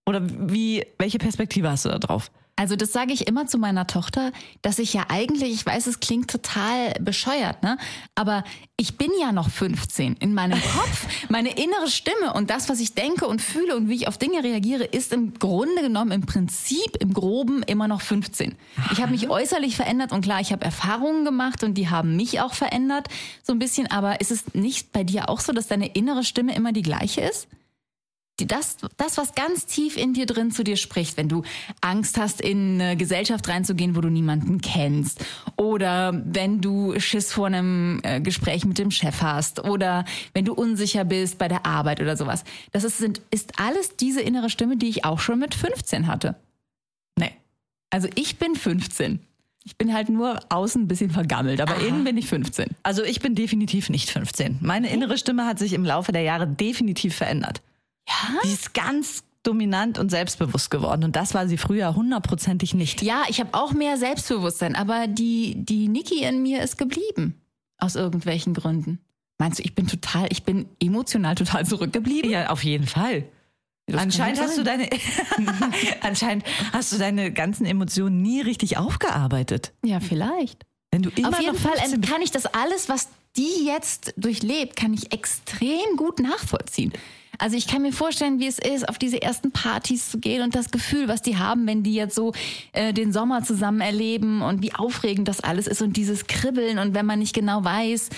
Oder 0.07 0.21
wie 0.51 0.85
welche 0.99 1.17
Perspektive 1.19 1.71
hast 1.71 1.87
du 1.87 1.89
da 1.89 1.99
drauf? 1.99 2.31
Also 2.57 2.77
das 2.77 2.93
sage 2.93 3.13
ich 3.13 3.27
immer 3.27 3.47
zu 3.47 3.59
meiner 3.59 3.89
Tochter, 3.89 4.31
dass 4.63 4.79
ich 4.79 4.95
ja 4.95 5.07
eigentlich, 5.09 5.53
ich 5.53 5.67
weiß, 5.67 5.89
es 5.89 5.99
klingt 5.99 6.31
total 6.31 6.93
bescheuert, 7.01 7.65
ne? 7.65 7.79
Aber 8.15 8.45
ich 8.77 8.97
bin 8.97 9.11
ja 9.21 9.33
noch 9.33 9.51
15 9.51 10.15
in 10.21 10.35
meinem 10.35 10.61
Kopf. 10.75 11.07
Meine 11.29 11.51
innere 11.51 11.89
Stimme 11.89 12.33
und 12.33 12.51
das, 12.51 12.69
was 12.69 12.79
ich 12.79 12.95
denke 12.95 13.27
und 13.27 13.43
fühle 13.43 13.75
und 13.77 13.89
wie 13.89 13.95
ich 13.95 14.07
auf 14.07 14.19
Dinge 14.19 14.45
reagiere, 14.45 14.85
ist 14.85 15.13
im 15.13 15.35
Grunde 15.35 15.83
genommen 15.83 16.13
im 16.13 16.27
Prinzip 16.27 16.97
im 17.01 17.13
Groben 17.13 17.65
immer 17.65 17.89
noch 17.89 18.03
15. 18.03 18.55
Ich 18.93 19.01
habe 19.01 19.11
mich 19.11 19.29
äußerlich 19.31 19.75
verändert 19.75 20.13
und 20.13 20.21
klar, 20.21 20.41
ich 20.41 20.53
habe 20.53 20.65
Erfahrungen 20.65 21.25
gemacht 21.25 21.65
und 21.65 21.75
die 21.75 21.91
haben 21.91 22.15
mich 22.15 22.41
auch 22.41 22.55
verändert 22.55 23.09
so 23.43 23.53
ein 23.53 23.59
bisschen. 23.59 23.91
Aber 23.91 24.21
ist 24.21 24.31
es 24.31 24.55
nicht 24.55 24.93
bei 24.93 25.03
dir 25.03 25.29
auch 25.29 25.41
so, 25.41 25.53
dass 25.53 25.67
deine 25.67 25.89
innere 25.89 26.23
Stimme 26.23 26.55
immer 26.55 26.73
die 26.73 26.83
gleiche 26.83 27.21
ist? 27.23 27.49
Das, 28.39 28.79
das, 28.97 29.17
was 29.17 29.35
ganz 29.35 29.67
tief 29.67 29.97
in 29.97 30.13
dir 30.13 30.27
drin 30.27 30.51
zu 30.51 30.65
dir 30.65 30.77
spricht, 30.77 31.17
wenn 31.17 31.29
du 31.29 31.43
Angst 31.81 32.19
hast, 32.19 32.41
in 32.41 32.81
eine 32.81 32.97
Gesellschaft 32.97 33.49
reinzugehen, 33.49 33.95
wo 33.95 34.01
du 34.01 34.09
niemanden 34.09 34.61
kennst, 34.61 35.25
oder 35.57 36.21
wenn 36.25 36.61
du 36.61 36.99
Schiss 36.99 37.33
vor 37.33 37.47
einem 37.47 38.01
äh, 38.03 38.21
Gespräch 38.21 38.65
mit 38.65 38.79
dem 38.79 38.91
Chef 38.91 39.23
hast, 39.23 39.65
oder 39.65 40.05
wenn 40.33 40.45
du 40.45 40.53
unsicher 40.53 41.05
bist 41.05 41.39
bei 41.39 41.47
der 41.47 41.65
Arbeit 41.65 42.01
oder 42.01 42.17
sowas. 42.17 42.43
Das 42.73 42.83
ist, 42.83 42.99
sind, 42.99 43.21
ist 43.31 43.61
alles 43.61 43.97
diese 43.97 44.21
innere 44.21 44.51
Stimme, 44.51 44.77
die 44.77 44.89
ich 44.89 45.05
auch 45.05 45.21
schon 45.21 45.39
mit 45.39 45.55
15 45.55 46.09
hatte. 46.09 46.35
Nee. 47.17 47.33
Also 47.91 48.09
ich 48.17 48.39
bin 48.39 48.57
15. 48.57 49.21
Ich 49.67 49.79
bin 49.79 49.95
halt 49.95 50.11
nur 50.11 50.41
außen 50.51 50.83
ein 50.83 50.89
bisschen 50.89 51.11
vergammelt, 51.11 51.61
aber 51.61 51.77
innen 51.77 52.05
bin 52.05 52.19
ich 52.19 52.27
15. 52.27 52.67
Also 52.83 53.03
ich 53.03 53.21
bin 53.21 53.35
definitiv 53.35 53.89
nicht 53.89 54.11
15. 54.11 54.59
Meine 54.61 54.91
innere 54.91 55.17
Stimme 55.17 55.47
hat 55.47 55.59
sich 55.59 55.73
im 55.73 55.85
Laufe 55.85 56.13
der 56.13 56.21
Jahre 56.21 56.47
definitiv 56.47 57.15
verändert. 57.15 57.63
Ja? 58.09 58.41
Die 58.45 58.53
ist 58.53 58.75
ganz 58.75 59.25
dominant 59.43 59.99
und 59.99 60.11
selbstbewusst 60.11 60.71
geworden. 60.71 61.05
Und 61.05 61.17
das 61.17 61.35
war 61.35 61.47
sie 61.47 61.59
früher 61.59 61.95
hundertprozentig 61.95 62.75
nicht. 62.75 63.03
Ja, 63.03 63.25
ich 63.29 63.41
habe 63.41 63.51
auch 63.53 63.73
mehr 63.73 63.97
Selbstbewusstsein, 63.97 64.75
aber 64.75 65.07
die, 65.07 65.55
die 65.57 65.89
Niki 65.89 66.25
in 66.25 66.43
mir 66.43 66.63
ist 66.63 66.79
geblieben. 66.79 67.41
Aus 67.79 67.95
irgendwelchen 67.95 68.55
Gründen. 68.55 69.01
Meinst 69.39 69.59
du, 69.59 69.65
ich 69.65 69.75
bin 69.75 69.87
total, 69.87 70.29
ich 70.31 70.45
bin 70.45 70.69
emotional 70.81 71.35
total 71.35 71.67
zurückgeblieben? 71.67 72.31
Ja, 72.31 72.51
auf 72.51 72.65
jeden 72.65 72.87
Fall. 72.87 73.25
Das 73.87 74.01
Anscheinend 74.01 74.41
hast 74.41 74.57
du 74.57 74.63
deine, 74.63 74.89
anscheinend 76.01 76.45
hast 76.73 76.93
du 76.93 76.99
deine 76.99 77.33
ganzen 77.33 77.67
Emotionen 77.67 78.23
nie 78.23 78.41
richtig 78.41 78.79
aufgearbeitet. 78.79 79.73
Ja, 79.85 80.01
vielleicht. 80.01 80.65
Wenn 80.91 81.03
du 81.03 81.11
immer 81.11 81.31
Auf 81.31 81.41
jeden 81.41 81.59
Fall 81.59 81.77
15 81.77 82.01
kann 82.01 82.23
ich 82.23 82.31
das 82.31 82.47
alles, 82.47 82.89
was 82.89 83.09
die 83.37 83.67
jetzt 83.67 84.15
durchlebt, 84.17 84.77
kann 84.77 84.95
ich 84.95 85.13
extrem 85.13 85.97
gut 85.97 86.21
nachvollziehen. 86.21 86.93
Also 87.39 87.57
ich 87.57 87.67
kann 87.67 87.83
mir 87.83 87.93
vorstellen, 87.93 88.39
wie 88.41 88.47
es 88.47 88.59
ist, 88.59 88.89
auf 88.89 88.99
diese 88.99 89.23
ersten 89.23 89.51
Partys 89.51 90.11
zu 90.11 90.19
gehen 90.19 90.43
und 90.43 90.55
das 90.55 90.71
Gefühl, 90.71 91.09
was 91.09 91.23
die 91.23 91.39
haben, 91.39 91.67
wenn 91.67 91.83
die 91.83 91.95
jetzt 91.95 92.15
so 92.15 92.33
äh, 92.73 92.93
den 92.93 93.13
Sommer 93.13 93.43
zusammen 93.43 93.81
erleben 93.81 94.43
und 94.43 94.63
wie 94.63 94.75
aufregend 94.75 95.29
das 95.29 95.41
alles 95.41 95.67
ist 95.67 95.83
und 95.83 95.97
dieses 95.97 96.27
Kribbeln 96.27 96.79
und 96.79 96.95
wenn 96.95 97.07
man 97.07 97.19
nicht 97.19 97.35
genau 97.35 97.65
weiß, 97.65 98.11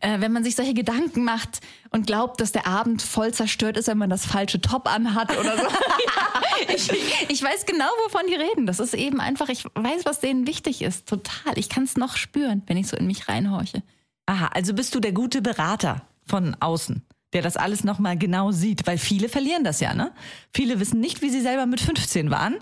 äh, 0.00 0.20
wenn 0.20 0.32
man 0.32 0.44
sich 0.44 0.54
solche 0.54 0.74
Gedanken 0.74 1.24
macht 1.24 1.60
und 1.90 2.06
glaubt, 2.06 2.40
dass 2.40 2.52
der 2.52 2.66
Abend 2.66 3.02
voll 3.02 3.32
zerstört 3.32 3.76
ist, 3.76 3.88
wenn 3.88 3.98
man 3.98 4.10
das 4.10 4.26
falsche 4.26 4.60
Top 4.60 4.92
anhat 4.92 5.36
oder 5.38 5.56
so. 5.56 5.62
ja, 5.64 6.42
ich, 6.74 6.90
ich 7.28 7.42
weiß 7.42 7.66
genau, 7.66 7.86
wovon 8.04 8.26
die 8.28 8.34
reden. 8.34 8.66
Das 8.66 8.80
ist 8.80 8.94
eben 8.94 9.20
einfach, 9.20 9.48
ich 9.48 9.64
weiß, 9.74 10.04
was 10.04 10.20
denen 10.20 10.46
wichtig 10.46 10.82
ist. 10.82 11.08
Total. 11.08 11.56
Ich 11.56 11.68
kann 11.68 11.84
es 11.84 11.96
noch 11.96 12.16
spüren, 12.16 12.62
wenn 12.66 12.76
ich 12.76 12.88
so 12.88 12.96
in 12.96 13.06
mich 13.06 13.28
reinhorche. 13.28 13.82
Aha, 14.26 14.48
also 14.54 14.74
bist 14.74 14.94
du 14.94 15.00
der 15.00 15.12
gute 15.12 15.42
Berater 15.42 16.02
von 16.26 16.56
außen, 16.60 17.02
der 17.34 17.42
das 17.42 17.56
alles 17.56 17.84
nochmal 17.84 18.16
genau 18.16 18.52
sieht, 18.52 18.86
weil 18.86 18.96
viele 18.96 19.28
verlieren 19.28 19.64
das 19.64 19.80
ja, 19.80 19.92
ne? 19.92 20.12
Viele 20.52 20.80
wissen 20.80 21.00
nicht, 21.00 21.20
wie 21.20 21.30
sie 21.30 21.40
selber 21.40 21.66
mit 21.66 21.80
15 21.80 22.30
waren 22.30 22.56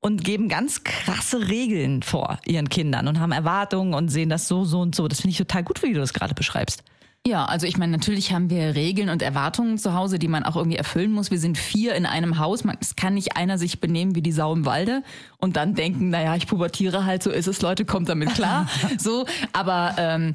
und 0.00 0.24
geben 0.24 0.48
ganz 0.48 0.82
krasse 0.82 1.48
Regeln 1.48 2.02
vor 2.02 2.38
ihren 2.46 2.68
Kindern 2.68 3.06
und 3.06 3.20
haben 3.20 3.32
Erwartungen 3.32 3.94
und 3.94 4.08
sehen 4.08 4.30
das 4.30 4.48
so, 4.48 4.64
so 4.64 4.80
und 4.80 4.94
so. 4.94 5.08
Das 5.08 5.20
finde 5.20 5.32
ich 5.32 5.38
total 5.38 5.62
gut, 5.62 5.82
wie 5.82 5.92
du 5.92 6.00
das 6.00 6.12
gerade 6.12 6.34
beschreibst. 6.34 6.82
Ja, 7.26 7.46
also 7.46 7.66
ich 7.66 7.78
meine, 7.78 7.92
natürlich 7.92 8.34
haben 8.34 8.50
wir 8.50 8.74
Regeln 8.74 9.08
und 9.08 9.22
Erwartungen 9.22 9.78
zu 9.78 9.94
Hause, 9.94 10.18
die 10.18 10.28
man 10.28 10.44
auch 10.44 10.56
irgendwie 10.56 10.76
erfüllen 10.76 11.10
muss. 11.10 11.30
Wir 11.30 11.38
sind 11.38 11.56
vier 11.56 11.94
in 11.94 12.04
einem 12.04 12.38
Haus. 12.38 12.64
Man, 12.64 12.76
es 12.82 12.96
kann 12.96 13.14
nicht 13.14 13.34
einer 13.34 13.56
sich 13.56 13.80
benehmen 13.80 14.14
wie 14.14 14.20
die 14.20 14.30
Sau 14.30 14.52
im 14.52 14.66
Walde 14.66 15.02
und 15.38 15.56
dann 15.56 15.74
denken, 15.74 16.10
naja, 16.10 16.36
ich 16.36 16.46
pubertiere 16.46 17.06
halt, 17.06 17.22
so 17.22 17.30
ist 17.30 17.46
es, 17.46 17.62
Leute, 17.62 17.86
kommt 17.86 18.10
damit 18.10 18.34
klar. 18.34 18.68
so, 18.98 19.24
aber 19.54 19.94
ähm, 19.96 20.34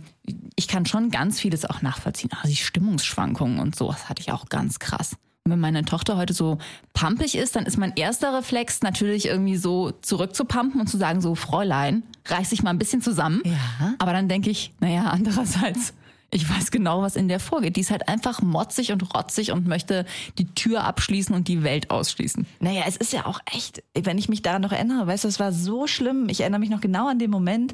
ich 0.55 0.67
kann 0.67 0.87
schon 0.87 1.11
ganz 1.11 1.39
vieles 1.39 1.63
auch 1.63 1.83
nachvollziehen. 1.83 2.31
Also 2.33 2.47
die 2.47 2.55
Stimmungsschwankungen 2.55 3.59
und 3.59 3.75
so, 3.75 3.91
das 3.91 4.09
hatte 4.09 4.23
ich 4.23 4.31
auch 4.31 4.49
ganz 4.49 4.79
krass. 4.79 5.15
Und 5.43 5.51
wenn 5.51 5.59
meine 5.59 5.85
Tochter 5.85 6.17
heute 6.17 6.33
so 6.33 6.57
pampig 6.93 7.35
ist, 7.35 7.55
dann 7.55 7.67
ist 7.67 7.77
mein 7.77 7.93
erster 7.97 8.35
Reflex 8.35 8.81
natürlich 8.81 9.27
irgendwie 9.27 9.57
so 9.57 9.91
zurückzupumpen 9.91 10.81
und 10.81 10.87
zu 10.87 10.97
sagen, 10.97 11.21
so 11.21 11.35
Fräulein, 11.35 12.01
reiß 12.25 12.49
dich 12.49 12.63
mal 12.63 12.71
ein 12.71 12.79
bisschen 12.79 13.03
zusammen. 13.03 13.43
Ja. 13.45 13.93
Aber 13.99 14.13
dann 14.13 14.27
denke 14.27 14.49
ich, 14.49 14.73
naja, 14.79 15.05
andererseits, 15.11 15.93
ich 16.31 16.49
weiß 16.49 16.71
genau, 16.71 17.01
was 17.01 17.15
in 17.15 17.27
der 17.27 17.39
vorgeht. 17.39 17.75
Die 17.75 17.81
ist 17.81 17.91
halt 17.91 18.07
einfach 18.07 18.41
motzig 18.41 18.91
und 18.91 19.13
rotzig 19.13 19.51
und 19.51 19.67
möchte 19.67 20.05
die 20.37 20.53
Tür 20.53 20.83
abschließen 20.83 21.35
und 21.35 21.47
die 21.47 21.63
Welt 21.63 21.89
ausschließen. 21.89 22.45
Naja, 22.59 22.83
es 22.87 22.97
ist 22.97 23.13
ja 23.13 23.25
auch 23.25 23.39
echt, 23.51 23.83
wenn 23.95 24.17
ich 24.17 24.29
mich 24.29 24.41
daran 24.41 24.61
noch 24.61 24.71
erinnere, 24.71 25.07
weißt 25.07 25.23
du, 25.23 25.27
es 25.27 25.39
war 25.39 25.51
so 25.51 25.87
schlimm. 25.87 26.29
Ich 26.29 26.41
erinnere 26.41 26.59
mich 26.59 26.69
noch 26.69 26.81
genau 26.81 27.07
an 27.07 27.19
den 27.19 27.31
Moment, 27.31 27.73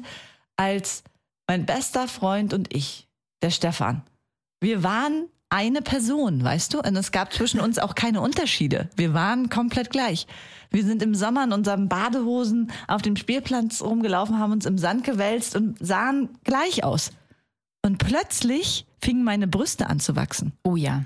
als 0.56 1.04
mein 1.46 1.66
bester 1.66 2.08
Freund 2.08 2.54
und 2.54 2.74
ich, 2.74 3.08
der 3.42 3.50
Stefan, 3.50 4.02
wir 4.60 4.82
waren 4.82 5.28
eine 5.48 5.82
Person, 5.82 6.42
weißt 6.42 6.74
du? 6.74 6.80
Und 6.80 6.96
es 6.96 7.12
gab 7.12 7.32
zwischen 7.32 7.60
uns 7.60 7.78
auch 7.78 7.94
keine 7.94 8.20
Unterschiede. 8.20 8.88
Wir 8.96 9.14
waren 9.14 9.48
komplett 9.48 9.90
gleich. 9.90 10.26
Wir 10.70 10.84
sind 10.84 11.02
im 11.02 11.14
Sommer 11.14 11.44
in 11.44 11.52
unseren 11.52 11.88
Badehosen 11.88 12.72
auf 12.88 13.02
dem 13.02 13.16
Spielplatz 13.16 13.80
rumgelaufen, 13.80 14.38
haben 14.38 14.52
uns 14.52 14.66
im 14.66 14.78
Sand 14.78 15.04
gewälzt 15.04 15.54
und 15.54 15.78
sahen 15.78 16.30
gleich 16.42 16.82
aus. 16.82 17.12
Und 17.86 17.98
plötzlich 17.98 18.84
fingen 19.00 19.22
meine 19.22 19.46
Brüste 19.46 19.88
an 19.88 20.00
zu 20.00 20.16
wachsen. 20.16 20.52
Oh 20.64 20.74
ja. 20.74 21.04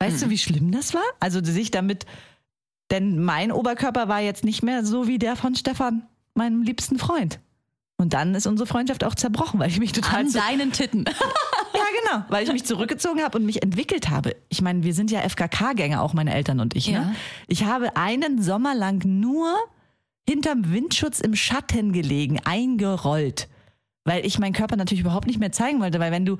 Weißt 0.00 0.22
du, 0.22 0.30
wie 0.30 0.38
schlimm 0.38 0.72
das 0.72 0.92
war? 0.92 1.04
Also 1.20 1.42
sich 1.44 1.70
damit, 1.70 2.06
denn 2.90 3.22
mein 3.22 3.52
Oberkörper 3.52 4.08
war 4.08 4.20
jetzt 4.20 4.44
nicht 4.44 4.64
mehr 4.64 4.84
so 4.84 5.06
wie 5.06 5.18
der 5.18 5.36
von 5.36 5.54
Stefan, 5.54 6.06
meinem 6.34 6.62
liebsten 6.62 6.98
Freund. 6.98 7.38
Und 7.98 8.14
dann 8.14 8.34
ist 8.34 8.46
unsere 8.48 8.66
Freundschaft 8.66 9.04
auch 9.04 9.14
zerbrochen, 9.14 9.60
weil 9.60 9.70
ich 9.70 9.78
mich 9.78 9.92
total 9.92 10.26
An 10.26 10.32
deinen 10.32 10.72
Titten. 10.72 11.04
ja 11.74 11.84
genau, 12.02 12.24
weil 12.28 12.44
ich 12.44 12.52
mich 12.52 12.64
zurückgezogen 12.64 13.22
habe 13.22 13.38
und 13.38 13.46
mich 13.46 13.62
entwickelt 13.62 14.08
habe. 14.10 14.34
Ich 14.48 14.60
meine, 14.60 14.82
wir 14.82 14.94
sind 14.94 15.12
ja 15.12 15.20
FKK-Gänger, 15.20 16.02
auch 16.02 16.14
meine 16.14 16.34
Eltern 16.34 16.58
und 16.58 16.74
ich. 16.74 16.88
Ja. 16.88 17.00
Ne? 17.00 17.16
Ich 17.46 17.64
habe 17.64 17.96
einen 17.96 18.42
Sommer 18.42 18.74
lang 18.74 19.02
nur 19.04 19.56
hinterm 20.28 20.72
Windschutz 20.72 21.20
im 21.20 21.36
Schatten 21.36 21.92
gelegen, 21.92 22.40
eingerollt. 22.44 23.48
Weil 24.04 24.24
ich 24.24 24.38
meinen 24.38 24.52
Körper 24.52 24.76
natürlich 24.76 25.02
überhaupt 25.02 25.26
nicht 25.26 25.38
mehr 25.38 25.52
zeigen 25.52 25.80
wollte, 25.80 26.00
weil 26.00 26.12
wenn 26.12 26.24
du 26.24 26.38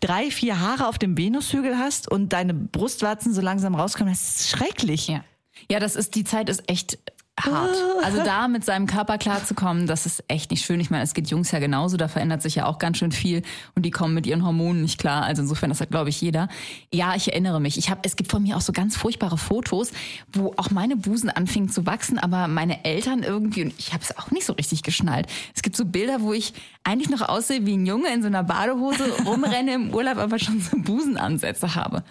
drei, 0.00 0.30
vier 0.30 0.60
Haare 0.60 0.86
auf 0.88 0.98
dem 0.98 1.18
Venushügel 1.18 1.76
hast 1.76 2.10
und 2.10 2.32
deine 2.32 2.54
Brustwarzen 2.54 3.34
so 3.34 3.40
langsam 3.40 3.74
rauskommen, 3.74 4.12
das 4.12 4.22
ist 4.22 4.48
schrecklich. 4.50 5.08
Ja. 5.08 5.24
Ja, 5.70 5.78
das 5.78 5.96
ist, 5.96 6.14
die 6.14 6.24
Zeit 6.24 6.48
ist 6.48 6.68
echt 6.68 6.98
hart. 7.44 7.76
Also 8.02 8.22
da 8.24 8.48
mit 8.48 8.64
seinem 8.64 8.86
Körper 8.86 9.18
klarzukommen, 9.18 9.86
das 9.86 10.06
ist 10.06 10.24
echt 10.28 10.50
nicht 10.50 10.64
schön. 10.64 10.80
Ich 10.80 10.90
meine, 10.90 11.02
es 11.02 11.14
geht 11.14 11.28
Jungs 11.28 11.50
ja 11.50 11.58
genauso, 11.58 11.96
da 11.96 12.08
verändert 12.08 12.42
sich 12.42 12.54
ja 12.54 12.66
auch 12.66 12.78
ganz 12.78 12.98
schön 12.98 13.12
viel 13.12 13.42
und 13.74 13.84
die 13.84 13.90
kommen 13.90 14.14
mit 14.14 14.26
ihren 14.26 14.44
Hormonen 14.44 14.82
nicht 14.82 14.98
klar. 14.98 15.24
Also 15.24 15.42
insofern, 15.42 15.70
das 15.70 15.80
hat, 15.80 15.90
glaube 15.90 16.10
ich, 16.10 16.20
jeder. 16.20 16.48
Ja, 16.92 17.14
ich 17.14 17.32
erinnere 17.32 17.60
mich. 17.60 17.78
Ich 17.78 17.90
habe, 17.90 18.00
es 18.04 18.16
gibt 18.16 18.30
von 18.30 18.42
mir 18.42 18.56
auch 18.56 18.60
so 18.60 18.72
ganz 18.72 18.96
furchtbare 18.96 19.38
Fotos, 19.38 19.92
wo 20.32 20.54
auch 20.56 20.70
meine 20.70 20.96
Busen 20.96 21.30
anfingen 21.30 21.68
zu 21.68 21.86
wachsen, 21.86 22.18
aber 22.18 22.48
meine 22.48 22.84
Eltern 22.84 23.22
irgendwie, 23.22 23.62
und 23.64 23.74
ich 23.78 23.92
habe 23.92 24.02
es 24.02 24.16
auch 24.16 24.30
nicht 24.30 24.46
so 24.46 24.52
richtig 24.54 24.82
geschnallt. 24.82 25.26
Es 25.54 25.62
gibt 25.62 25.76
so 25.76 25.84
Bilder, 25.84 26.22
wo 26.22 26.32
ich 26.32 26.54
eigentlich 26.84 27.10
noch 27.10 27.28
aussehe 27.28 27.66
wie 27.66 27.76
ein 27.76 27.86
Junge 27.86 28.12
in 28.12 28.22
so 28.22 28.28
einer 28.28 28.44
Badehose, 28.44 29.04
rumrenne 29.24 29.74
im 29.74 29.94
Urlaub, 29.94 30.18
aber 30.18 30.38
schon 30.38 30.60
so 30.60 30.76
Busenansätze 30.76 31.74
habe. 31.74 32.02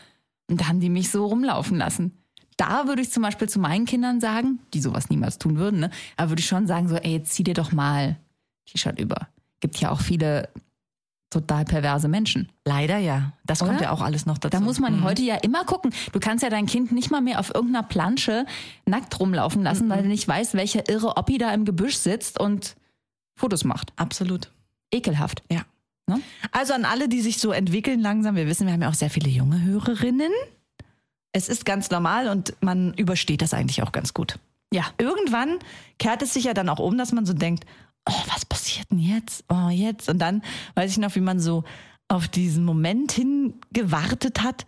Und 0.50 0.62
da 0.62 0.68
haben 0.68 0.80
die 0.80 0.90
mich 0.90 1.10
so 1.10 1.26
rumlaufen 1.26 1.78
lassen. 1.78 2.21
Da 2.62 2.88
würde 2.88 3.01
ich 3.01 3.10
zum 3.10 3.24
Beispiel 3.24 3.50
zu 3.50 3.60
meinen 3.60 3.86
Kindern 3.86 4.22
sagen, 4.22 4.60
die 4.75 4.82
sowas 4.82 5.10
niemals 5.10 5.39
tun 5.39 5.58
würden, 5.58 5.80
ne? 5.80 5.89
aber 6.15 6.30
würde 6.30 6.41
ich 6.41 6.48
schon 6.48 6.68
sagen, 6.68 6.88
so, 6.88 6.96
ey, 6.96 7.13
jetzt 7.13 7.34
zieh 7.34 7.44
dir 7.44 7.56
doch 7.56 7.72
mal 7.72 8.18
T-Shirt 8.68 9.00
über. 9.00 9.27
Gibt 9.62 9.77
ja 9.77 9.89
auch 9.89 10.00
viele 10.00 10.48
total 11.32 11.65
perverse 11.65 12.08
Menschen. 12.08 12.50
Leider 12.63 12.98
ja. 12.98 13.34
Das 13.46 13.60
kommt 13.60 13.72
Oder? 13.77 13.84
ja 13.84 13.91
auch 13.91 14.01
alles 14.01 14.27
noch 14.27 14.38
dazu. 14.38 14.56
Da 14.56 14.60
muss 14.63 14.80
man 14.80 15.03
heute 15.03 15.24
ja 15.24 15.38
immer 15.38 15.65
gucken. 15.65 15.91
Du 16.12 16.20
kannst 16.20 16.44
ja 16.44 16.50
dein 16.51 16.68
Kind 16.68 16.91
nicht 16.91 17.10
mal 17.10 17.22
mehr 17.22 17.39
auf 17.39 17.56
irgendeiner 17.56 17.88
Plansche 17.88 18.46
nackt 18.86 19.20
rumlaufen 19.20 19.63
lassen, 19.63 19.89
weil 19.89 20.03
du 20.03 20.10
nicht 20.10 20.27
weißt, 20.27 20.53
welcher 20.53 20.88
irre 20.88 21.18
Oppi 21.18 21.39
da 21.39 21.51
im 21.53 21.65
Gebüsch 21.65 21.96
sitzt 21.96 22.39
und 22.39 22.75
Fotos 23.36 23.63
macht. 23.63 23.91
Absolut. 23.96 24.51
Ekelhaft. 24.91 25.41
Ja. 25.50 25.62
Ne? 26.06 26.22
Also 26.51 26.74
an 26.74 26.86
alle, 26.86 27.10
die 27.10 27.22
sich 27.22 27.39
so 27.39 27.51
entwickeln 27.51 28.01
langsam, 28.01 28.36
wir 28.36 28.46
wissen, 28.46 28.68
wir 28.68 28.74
haben 28.74 28.82
ja 28.82 28.89
auch 28.89 28.94
sehr 28.94 29.10
viele 29.10 29.30
junge 29.30 29.63
Hörerinnen. 29.63 30.32
Es 31.34 31.48
ist 31.48 31.66
ganz 31.66 31.90
normal 31.90 32.28
und 32.28 32.56
man 32.62 32.94
übersteht 32.96 33.42
das 33.42 33.54
eigentlich 33.54 33.84
auch 33.84 33.92
ganz 33.92 34.14
gut. 34.14 34.38
Ja. 34.74 34.86
Irgendwann 34.98 35.60
kehrt 36.00 36.22
es 36.22 36.34
sich 36.34 36.46
ja 36.46 36.54
dann 36.54 36.70
auch 36.70 36.80
um, 36.80 36.98
dass 36.98 37.12
man 37.12 37.26
so 37.26 37.34
denkt, 37.34 37.66
oh, 38.10 38.24
was 38.34 38.46
passiert 38.46 38.90
denn 38.92 39.00
jetzt? 39.00 39.44
Oh, 39.50 39.70
jetzt. 39.70 40.10
Und 40.10 40.20
dann 40.20 40.42
weiß 40.76 40.92
ich 40.92 40.98
noch, 40.98 41.16
wie 41.16 41.22
man 41.22 41.40
so 41.40 41.64
auf 42.08 42.28
diesen 42.28 42.66
Moment 42.66 43.12
hingewartet 43.14 44.44
hat, 44.44 44.66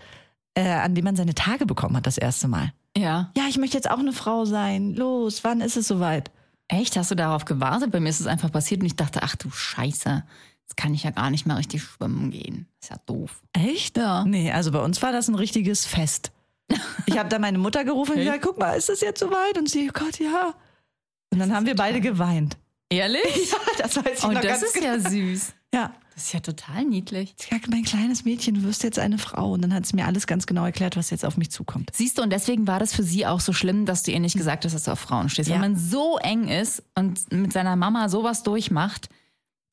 äh, 0.55 0.69
an 0.69 0.95
dem 0.95 1.03
man 1.05 1.15
seine 1.15 1.35
Tage 1.35 1.65
bekommen 1.65 1.97
hat, 1.97 2.07
das 2.07 2.17
erste 2.17 2.47
Mal. 2.47 2.73
Ja. 2.95 3.31
Ja, 3.35 3.43
ich 3.49 3.57
möchte 3.57 3.77
jetzt 3.77 3.89
auch 3.89 3.99
eine 3.99 4.13
Frau 4.13 4.45
sein. 4.45 4.93
Los, 4.93 5.43
wann 5.43 5.61
ist 5.61 5.77
es 5.77 5.87
soweit? 5.87 6.31
Echt? 6.67 6.95
Hast 6.95 7.11
du 7.11 7.15
darauf 7.15 7.45
gewartet? 7.45 7.91
Bei 7.91 7.99
mir 7.99 8.09
ist 8.09 8.19
es 8.19 8.27
einfach 8.27 8.51
passiert 8.51 8.81
und 8.81 8.87
ich 8.87 8.95
dachte, 8.95 9.23
ach 9.23 9.35
du 9.35 9.49
Scheiße, 9.49 10.23
jetzt 10.61 10.77
kann 10.77 10.93
ich 10.93 11.03
ja 11.03 11.11
gar 11.11 11.29
nicht 11.29 11.45
mehr 11.45 11.57
richtig 11.57 11.83
schwimmen 11.83 12.31
gehen. 12.31 12.67
Ist 12.81 12.91
ja 12.91 12.97
doof. 13.05 13.41
Echt? 13.53 13.97
Ja. 13.97 14.23
Nee, 14.25 14.51
also 14.51 14.71
bei 14.71 14.79
uns 14.79 15.01
war 15.01 15.11
das 15.11 15.27
ein 15.27 15.35
richtiges 15.35 15.85
Fest. 15.85 16.31
Ich 17.05 17.17
habe 17.17 17.29
da 17.29 17.39
meine 17.39 17.57
Mutter 17.57 17.83
gerufen 17.83 18.13
und 18.13 18.19
gesagt, 18.19 18.41
guck 18.43 18.57
mal, 18.57 18.73
ist 18.73 18.89
es 18.89 19.01
jetzt 19.01 19.19
soweit? 19.19 19.57
Und 19.57 19.69
sie, 19.69 19.89
oh 19.89 19.93
Gott, 19.93 20.19
ja. 20.19 20.53
Und 21.31 21.39
dann 21.39 21.53
haben 21.53 21.65
wir 21.65 21.75
beide 21.75 22.01
geweint. 22.01 22.57
Ehrlich? 22.89 23.23
Ja, 23.51 23.57
das 23.83 23.97
weiß 23.97 24.19
ich 24.19 24.23
Oh, 24.23 24.31
noch 24.31 24.41
das 24.41 24.61
ganz 24.61 24.63
ist 24.63 24.83
ja 24.83 24.99
süß. 24.99 25.53
Ja. 25.73 25.93
Das 26.13 26.25
ist 26.25 26.33
ja 26.33 26.41
total 26.41 26.85
niedlich. 26.85 27.33
Sie 27.39 27.47
sagt, 27.49 27.67
mein 27.69 27.83
kleines 27.83 28.23
Mädchen, 28.23 28.53
du 28.53 28.63
wirst 28.63 28.83
jetzt 28.83 28.99
eine 28.99 29.17
Frau. 29.17 29.53
Und 29.53 29.63
dann 29.63 29.73
hat 29.73 29.87
sie 29.87 29.95
mir 29.95 30.05
alles 30.05 30.27
ganz 30.27 30.45
genau 30.45 30.63
erklärt, 30.63 30.95
was 30.95 31.09
jetzt 31.09 31.25
auf 31.25 31.37
mich 31.37 31.49
zukommt. 31.49 31.89
Siehst 31.91 32.19
du, 32.19 32.21
und 32.21 32.29
deswegen 32.31 32.67
war 32.67 32.79
das 32.79 32.93
für 32.93 33.01
sie 33.01 33.25
auch 33.25 33.39
so 33.39 33.51
schlimm, 33.51 33.87
dass 33.87 34.03
du 34.03 34.11
ihr 34.11 34.19
nicht 34.19 34.37
gesagt 34.37 34.63
hast, 34.63 34.73
dass 34.75 34.83
du 34.83 34.91
auf 34.91 34.99
Frauen 34.99 35.29
stehst. 35.29 35.49
Ja. 35.49 35.55
Wenn 35.55 35.61
man 35.61 35.75
so 35.75 36.19
eng 36.19 36.47
ist 36.49 36.83
und 36.93 37.31
mit 37.33 37.51
seiner 37.51 37.75
Mama 37.75 38.09
sowas 38.09 38.43
durchmacht, 38.43 39.09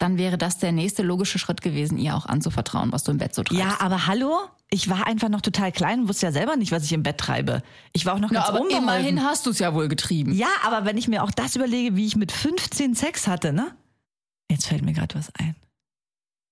dann 0.00 0.16
wäre 0.16 0.38
das 0.38 0.58
der 0.58 0.72
nächste 0.72 1.02
logische 1.02 1.38
Schritt 1.38 1.60
gewesen, 1.60 1.98
ihr 1.98 2.16
auch 2.16 2.24
anzuvertrauen, 2.26 2.90
was 2.90 3.04
du 3.04 3.12
im 3.12 3.18
Bett 3.18 3.34
so 3.34 3.42
treibst. 3.42 3.62
Ja, 3.62 3.76
aber 3.80 4.06
hallo? 4.06 4.34
Ich 4.70 4.88
war 4.88 5.06
einfach 5.06 5.28
noch 5.28 5.42
total 5.42 5.72
klein 5.72 6.00
und 6.00 6.08
wusste 6.08 6.26
ja 6.26 6.32
selber 6.32 6.56
nicht, 6.56 6.72
was 6.72 6.84
ich 6.84 6.92
im 6.92 7.02
Bett 7.02 7.18
treibe. 7.18 7.62
Ich 7.92 8.06
war 8.06 8.14
auch 8.14 8.18
noch 8.18 8.30
ganz 8.30 8.46
aber 8.46 8.60
unbeholfen. 8.60 8.88
immerhin 8.88 9.22
hast 9.22 9.44
du 9.44 9.50
es 9.50 9.58
ja 9.58 9.74
wohl 9.74 9.88
getrieben. 9.88 10.32
Ja, 10.32 10.48
aber 10.64 10.86
wenn 10.86 10.96
ich 10.96 11.06
mir 11.06 11.22
auch 11.22 11.30
das 11.30 11.54
überlege, 11.54 11.96
wie 11.96 12.06
ich 12.06 12.16
mit 12.16 12.32
15 12.32 12.94
Sex 12.94 13.26
hatte, 13.26 13.52
ne? 13.52 13.74
Jetzt 14.50 14.66
fällt 14.68 14.82
mir 14.82 14.94
gerade 14.94 15.14
was 15.16 15.30
ein. 15.34 15.54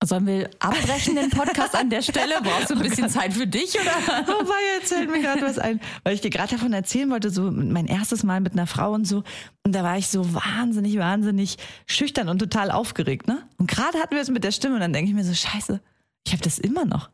Sollen 0.05 0.26
wir 0.28 0.49
abbrechen 0.61 1.17
den 1.17 1.31
Podcast 1.31 1.75
an 1.75 1.90
der 1.90 2.02
Stelle? 2.02 2.35
Brauchst 2.40 2.71
du 2.71 2.75
ein 2.75 2.83
bisschen 2.83 3.09
Zeit 3.09 3.33
für 3.33 3.49
dich 3.49 3.75
oder? 3.75 3.90
Wobei, 4.28 4.55
jetzt 4.78 4.93
fällt 4.93 5.11
mir 5.11 5.21
gerade 5.21 5.43
was 5.43 5.59
ein, 5.59 5.81
weil 6.05 6.14
ich 6.14 6.21
dir 6.21 6.31
gerade 6.31 6.55
davon 6.55 6.73
erzählen 6.73 7.11
wollte, 7.11 7.31
so 7.31 7.50
mein 7.50 7.87
erstes 7.87 8.23
Mal 8.23 8.40
mit 8.40 8.52
einer 8.52 8.69
Frau 8.69 8.93
und 8.93 9.07
so. 9.07 9.25
Und 9.64 9.75
da 9.75 9.83
war 9.83 9.99
ich 9.99 10.07
so 10.07 10.35
wahnsinnig, 10.35 10.97
wahnsinnig 10.99 11.57
schüchtern 11.87 12.28
und 12.28 12.38
total 12.38 12.71
aufgeregt, 12.71 13.26
ne? 13.26 13.43
Und 13.57 13.69
gerade 13.69 13.99
hatten 13.99 14.14
wir 14.14 14.23
es 14.23 14.31
mit 14.31 14.45
der 14.45 14.52
Stimme 14.52 14.76
und 14.76 14.81
dann 14.81 14.93
denke 14.93 15.11
ich 15.11 15.17
mir 15.17 15.25
so, 15.25 15.35
scheiße, 15.35 15.81
ich 16.25 16.33
habe 16.33 16.45
das 16.45 16.61
immer 16.61 16.85
noch. 16.85 17.11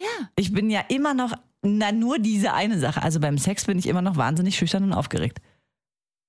Ja. 0.00 0.28
Ich 0.36 0.52
bin 0.52 0.70
ja 0.70 0.82
immer 0.88 1.14
noch, 1.14 1.32
na 1.62 1.90
nur 1.90 2.20
diese 2.20 2.52
eine 2.52 2.78
Sache. 2.78 3.02
Also 3.02 3.18
beim 3.18 3.38
Sex 3.38 3.64
bin 3.64 3.76
ich 3.76 3.86
immer 3.86 4.02
noch 4.02 4.16
wahnsinnig 4.16 4.56
schüchtern 4.56 4.84
und 4.84 4.92
aufgeregt. 4.92 5.40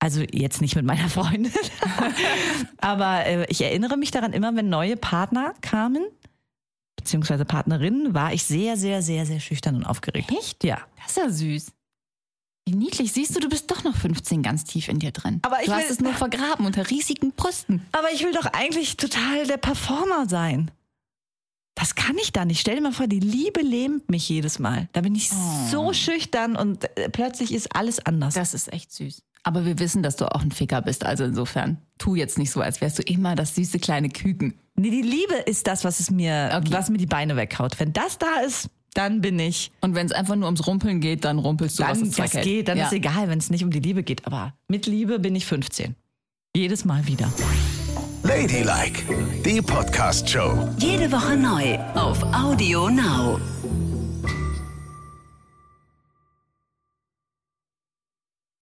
Also 0.04 0.22
jetzt 0.32 0.62
nicht 0.62 0.76
mit 0.76 0.84
meiner 0.84 1.10
Freundin. 1.10 1.52
Aber 2.78 3.24
äh, 3.28 3.46
ich 3.50 3.62
erinnere 3.62 3.98
mich 3.98 4.10
daran 4.10 4.34
immer, 4.34 4.56
wenn 4.56 4.68
neue 4.68 4.98
Partner 4.98 5.54
kamen, 5.62 6.04
beziehungsweise 6.96 7.46
Partnerinnen, 7.46 8.16
war 8.16 8.34
ich 8.34 8.44
sehr, 8.44 8.78
sehr, 8.78 9.04
sehr, 9.04 9.28
sehr 9.28 9.40
schüchtern 9.40 9.76
und 9.76 9.84
aufgeregt. 9.86 10.32
Echt? 10.32 10.64
Ja. 10.64 10.80
Das 10.98 11.12
ist 11.12 11.18
ja 11.18 11.30
süß. 11.30 11.72
Wie 12.68 12.76
niedlich. 12.76 13.14
Siehst 13.14 13.36
du, 13.36 13.40
du 13.40 13.48
bist 13.50 13.70
doch 13.70 13.84
noch 13.84 13.96
15 13.96 14.42
ganz 14.42 14.64
tief 14.64 14.88
in 14.88 14.98
dir 14.98 15.12
drin. 15.12 15.40
Aber 15.44 15.60
ich 15.60 15.66
du 15.68 15.72
will- 15.72 15.78
hast 15.84 15.92
es 15.92 16.00
nur 16.00 16.14
vergraben 16.14 16.66
unter 16.66 16.90
riesigen 16.90 17.32
Brüsten. 17.34 17.86
Aber 17.92 18.12
ich 18.12 18.24
will 18.24 18.34
doch 18.34 18.46
eigentlich 18.48 18.98
total 18.98 19.46
der 19.46 19.58
Performer 19.58 20.28
sein. 20.28 20.72
Das 21.76 21.94
kann 21.96 22.18
ich 22.18 22.32
da 22.34 22.44
nicht. 22.46 22.60
Stell 22.60 22.76
dir 22.76 22.82
mal 22.82 22.92
vor, 22.92 23.08
die 23.08 23.20
Liebe 23.20 23.62
lähmt 23.62 24.10
mich 24.10 24.28
jedes 24.30 24.58
Mal. 24.60 24.90
Da 24.94 25.02
bin 25.02 25.14
ich 25.16 25.30
so 25.70 25.94
schüchtern 25.94 26.56
und 26.56 26.86
äh, 26.98 27.10
plötzlich 27.10 27.54
ist 27.54 27.76
alles 27.76 28.04
anders. 28.06 28.34
Das 28.34 28.54
ist 28.56 28.72
echt 28.74 28.92
süß. 28.92 29.22
Aber 29.44 29.66
wir 29.66 29.80
wissen, 29.80 30.04
dass 30.04 30.16
du 30.18 30.26
auch 30.34 30.42
ein 30.42 30.52
Ficker 30.52 30.82
bist. 30.82 31.06
Also 31.06 31.24
insofern, 31.24 31.78
tu 31.98 32.16
jetzt 32.16 32.38
nicht 32.38 32.52
so, 32.52 32.62
als 32.62 32.80
wärst 32.82 33.00
du 33.00 33.04
immer 33.04 33.36
das 33.36 33.56
süße 33.56 33.80
kleine 33.80 34.10
Küken. 34.10 34.54
Nee, 34.76 34.92
die 34.92 35.02
Liebe 35.02 35.34
ist 35.46 35.68
das, 35.68 35.84
was 35.84 36.00
es 36.00 36.12
mir, 36.12 36.52
Okay. 36.56 36.72
was 36.72 36.90
mir 36.90 36.98
die 36.98 37.06
Beine 37.08 37.36
weghaut. 37.36 37.80
Wenn 37.80 37.92
das 37.94 38.18
da 38.18 38.42
ist, 38.46 38.70
dann 38.94 39.22
bin 39.22 39.40
ich. 39.40 39.72
Und 39.82 39.96
wenn 39.96 40.06
es 40.06 40.12
einfach 40.12 40.36
nur 40.36 40.46
ums 40.46 40.68
Rumpeln 40.68 41.00
geht, 41.02 41.24
dann 41.26 41.40
rumpelst 41.40 41.80
du, 41.80 41.84
was 41.84 42.00
Dann 42.00 42.08
es 42.10 42.14
Zeug 42.16 42.26
das 42.26 42.34
hält. 42.36 42.46
geht, 42.46 42.68
dann 42.68 42.78
ja. 42.78 42.86
ist 42.86 42.94
egal, 42.94 43.30
wenn 43.30 43.40
es 43.40 43.50
nicht 43.50 43.64
um 43.64 43.72
die 43.72 43.80
Liebe 43.80 44.04
geht. 44.04 44.26
Aber 44.28 44.54
mit 44.68 44.86
Liebe 44.86 45.18
bin 45.20 45.36
ich 45.36 45.46
15. 45.46 45.96
Jedes 46.56 46.86
Mal 46.86 47.08
wieder. 47.08 47.32
Ladylike, 48.24 49.02
die 49.46 49.62
Podcast-Show. 49.62 50.70
Jede 50.78 51.12
Woche 51.12 51.36
neu 51.36 51.78
auf 51.96 52.22
Audio 52.34 52.90
Now. 52.90 53.40